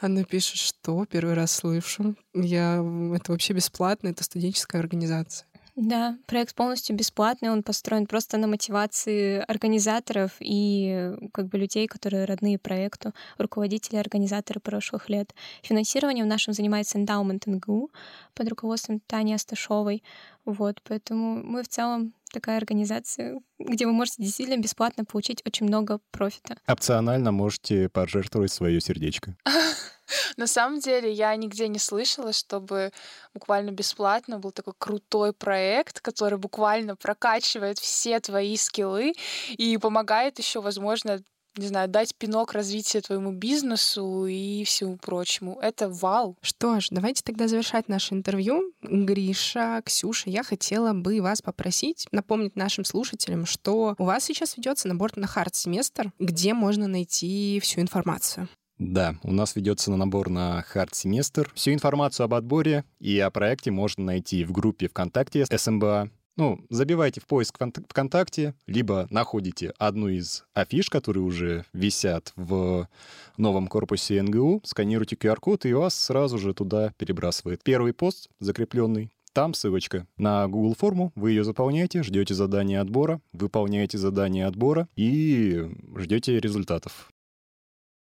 Она 0.00 0.24
пишет, 0.24 0.56
что 0.56 1.04
первый 1.06 1.34
раз 1.34 1.52
слышу. 1.52 2.14
Я... 2.34 2.84
Это 3.14 3.32
вообще 3.32 3.54
бесплатно, 3.54 4.08
это 4.08 4.22
студенческая 4.22 4.78
организация. 4.78 5.48
Да, 5.80 6.18
проект 6.26 6.56
полностью 6.56 6.96
бесплатный, 6.96 7.50
он 7.50 7.62
построен 7.62 8.08
просто 8.08 8.36
на 8.36 8.48
мотивации 8.48 9.38
организаторов 9.46 10.32
и 10.40 11.12
как 11.32 11.46
бы 11.46 11.56
людей, 11.56 11.86
которые 11.86 12.24
родные 12.24 12.58
проекту, 12.58 13.14
руководители, 13.38 13.96
организаторы 13.96 14.58
прошлых 14.58 15.08
лет. 15.08 15.32
Финансированием 15.62 16.26
нашим 16.26 16.52
занимается 16.52 16.98
Endowment 16.98 17.42
НГУ 17.46 17.92
под 18.34 18.48
руководством 18.48 18.98
Тани 19.06 19.34
Асташовой. 19.34 20.02
Вот, 20.44 20.82
поэтому 20.82 21.44
мы 21.44 21.62
в 21.62 21.68
целом 21.68 22.12
такая 22.32 22.56
организация, 22.56 23.40
где 23.60 23.86
вы 23.86 23.92
можете 23.92 24.20
действительно 24.20 24.60
бесплатно 24.60 25.04
получить 25.04 25.42
очень 25.46 25.66
много 25.66 26.00
профита. 26.10 26.58
Опционально 26.66 27.30
можете 27.30 27.88
пожертвовать 27.88 28.50
свое 28.50 28.80
сердечко. 28.80 29.36
На 30.36 30.46
самом 30.46 30.80
деле 30.80 31.12
я 31.12 31.34
нигде 31.36 31.68
не 31.68 31.78
слышала, 31.78 32.32
чтобы 32.32 32.92
буквально 33.34 33.70
бесплатно 33.70 34.38
был 34.38 34.52
такой 34.52 34.74
крутой 34.78 35.32
проект, 35.32 36.00
который 36.00 36.38
буквально 36.38 36.96
прокачивает 36.96 37.78
все 37.78 38.20
твои 38.20 38.56
скиллы 38.56 39.14
и 39.50 39.76
помогает 39.78 40.38
еще, 40.38 40.60
возможно, 40.60 41.20
не 41.58 41.66
знаю, 41.66 41.88
дать 41.88 42.14
пинок 42.14 42.52
развития 42.52 43.00
твоему 43.00 43.32
бизнесу 43.32 44.26
и 44.26 44.64
всему 44.64 44.96
прочему. 44.96 45.58
Это 45.60 45.88
вау. 45.88 46.36
Что 46.40 46.80
ж, 46.80 46.88
давайте 46.90 47.22
тогда 47.22 47.48
завершать 47.48 47.88
наше 47.88 48.14
интервью. 48.14 48.72
Гриша, 48.82 49.82
Ксюша, 49.84 50.30
я 50.30 50.42
хотела 50.42 50.92
бы 50.92 51.20
вас 51.20 51.42
попросить 51.42 52.06
напомнить 52.12 52.56
нашим 52.56 52.84
слушателям, 52.84 53.46
что 53.46 53.94
у 53.98 54.04
вас 54.04 54.24
сейчас 54.24 54.56
ведется 54.56 54.88
набор 54.88 55.16
на 55.16 55.26
хард-семестр, 55.26 56.12
где 56.18 56.54
можно 56.54 56.86
найти 56.86 57.60
всю 57.60 57.80
информацию. 57.80 58.48
Да, 58.78 59.16
у 59.24 59.32
нас 59.32 59.56
ведется 59.56 59.90
на 59.90 59.96
набор 59.96 60.30
на 60.30 60.62
хард-семестр. 60.62 61.50
Всю 61.54 61.72
информацию 61.72 62.24
об 62.24 62.34
отборе 62.34 62.84
и 63.00 63.18
о 63.18 63.30
проекте 63.30 63.72
можно 63.72 64.04
найти 64.04 64.44
в 64.44 64.52
группе 64.52 64.88
ВКонтакте 64.88 65.44
СМБА. 65.46 66.10
Ну, 66.36 66.64
забивайте 66.70 67.20
в 67.20 67.26
поиск 67.26 67.58
ВКонтакте, 67.88 68.54
либо 68.68 69.08
находите 69.10 69.72
одну 69.76 70.06
из 70.06 70.44
афиш, 70.54 70.88
которые 70.88 71.24
уже 71.24 71.64
висят 71.72 72.32
в 72.36 72.88
новом 73.36 73.66
корпусе 73.66 74.22
НГУ, 74.22 74.62
сканируйте 74.64 75.16
QR-код, 75.16 75.66
и 75.66 75.72
вас 75.72 75.96
сразу 75.96 76.38
же 76.38 76.54
туда 76.54 76.92
перебрасывает. 76.96 77.64
Первый 77.64 77.92
пост 77.92 78.28
закрепленный, 78.38 79.10
там 79.32 79.52
ссылочка 79.52 80.06
на 80.16 80.46
Google 80.46 80.76
форму, 80.76 81.10
вы 81.16 81.32
ее 81.32 81.42
заполняете, 81.42 82.04
ждете 82.04 82.34
задание 82.34 82.80
отбора, 82.80 83.20
выполняете 83.32 83.98
задание 83.98 84.46
отбора 84.46 84.86
и 84.94 85.68
ждете 85.96 86.38
результатов. 86.38 87.10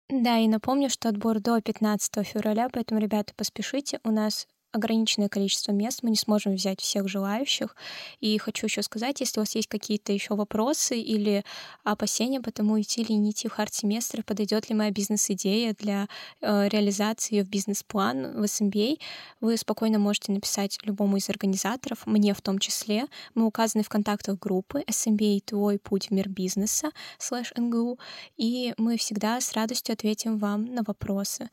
Да, 0.10 0.38
и 0.40 0.48
напомню, 0.48 0.90
что 0.90 1.10
отбор 1.10 1.40
до 1.40 1.62
15 1.62 2.26
февраля, 2.28 2.70
поэтому, 2.70 3.00
ребята, 3.00 3.34
поспешите. 3.36 4.00
У 4.04 4.10
нас 4.12 4.48
ограниченное 4.72 5.30
количество 5.30 5.72
мест, 5.72 6.00
мы 6.04 6.12
не 6.12 6.16
сможем 6.16 6.54
взять 6.54 6.82
всех 6.82 7.08
желающих. 7.08 7.76
И 8.20 8.38
хочу 8.38 8.68
еще 8.68 8.82
сказать, 8.82 9.20
если 9.20 9.40
у 9.40 9.44
вас 9.44 9.56
есть 9.56 9.68
какие-то 9.68 10.14
еще 10.14 10.36
вопросы 10.36 11.00
или 11.00 11.44
опасения 11.84 12.42
по 12.42 12.52
тому, 12.52 12.80
идти 12.80 13.02
или 13.02 13.14
не 13.14 13.32
идти 13.32 13.48
в 13.48 13.54
хард-семестр, 13.54 14.24
подойдет 14.24 14.70
ли 14.70 14.76
моя 14.76 14.92
бизнес-идея 14.92 15.76
для 15.78 16.08
э, 16.42 16.68
реализации 16.68 17.36
ее 17.36 17.44
в 17.44 17.50
бизнес-план 17.50 18.42
в 18.42 18.44
SMBA, 18.44 19.00
вы 19.42 19.58
спокойно 19.58 20.00
можете 20.00 20.32
написать 20.32 20.78
любому 20.84 21.18
из 21.18 21.30
организаторов, 21.30 22.06
мне 22.06 22.34
в 22.34 22.42
том 22.42 22.60
числе. 22.60 23.06
Мы 23.34 23.46
указаны 23.46 23.84
в 23.84 23.90
контактах 23.90 24.38
группы 24.40 24.84
SMBA 24.88 25.42
«Твой 25.46 25.80
путь 25.80 26.08
в 26.08 26.12
мир 26.12 26.30
бизнеса» 26.30 26.92
слэш 27.18 27.54
НГУ, 27.56 28.00
и 28.38 28.74
мы 28.78 28.98
всегда 28.98 29.40
с 29.42 29.54
радостью 29.54 29.94
ответим 29.94 30.38
вам 30.38 30.66
на 30.66 30.84
вопросы. 30.86 31.50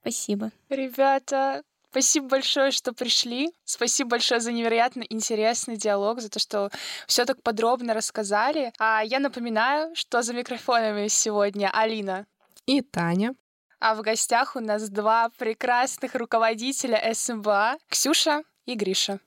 Спасибо. 0.00 0.50
Ребята, 0.70 1.62
Спасибо 1.90 2.28
большое, 2.28 2.70
что 2.70 2.92
пришли. 2.92 3.50
Спасибо 3.64 4.10
большое 4.10 4.40
за 4.40 4.52
невероятно 4.52 5.02
интересный 5.08 5.76
диалог, 5.76 6.20
за 6.20 6.28
то, 6.28 6.38
что 6.38 6.70
все 7.08 7.24
так 7.24 7.42
подробно 7.42 7.94
рассказали. 7.94 8.72
А 8.78 9.02
я 9.02 9.18
напоминаю, 9.18 9.94
что 9.96 10.22
за 10.22 10.32
микрофонами 10.32 11.08
сегодня 11.08 11.68
Алина 11.72 12.26
и 12.66 12.80
Таня. 12.80 13.34
А 13.80 13.96
в 13.96 14.02
гостях 14.02 14.54
у 14.54 14.60
нас 14.60 14.88
два 14.88 15.30
прекрасных 15.36 16.14
руководителя 16.14 17.12
СМБА 17.12 17.78
Ксюша 17.88 18.42
и 18.66 18.74
Гриша. 18.74 19.18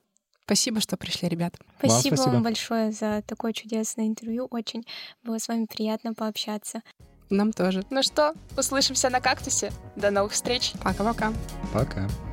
Спасибо, 0.46 0.80
что 0.80 0.96
пришли, 0.96 1.28
ребят. 1.28 1.56
Спасибо 1.80 2.16
вам, 2.16 2.18
спасибо. 2.18 2.34
вам 2.34 2.44
большое 2.44 2.92
за 2.92 3.24
такое 3.28 3.52
чудесное 3.52 4.08
интервью. 4.08 4.48
Очень 4.52 4.86
было 5.24 5.38
с 5.38 5.50
вами 5.50 5.66
приятно 5.66 6.14
пообщаться. 6.14 6.82
Нам 7.30 7.52
тоже. 7.52 7.84
Ну 7.90 8.04
что, 8.04 8.34
услышимся 8.58 9.10
на 9.10 9.20
кактусе. 9.20 9.74
До 9.96 10.12
новых 10.12 10.32
встреч. 10.32 10.74
Пока-пока. 10.84 11.34
Пока. 11.74 12.02
-пока. 12.02 12.08
Пока. 12.08 12.33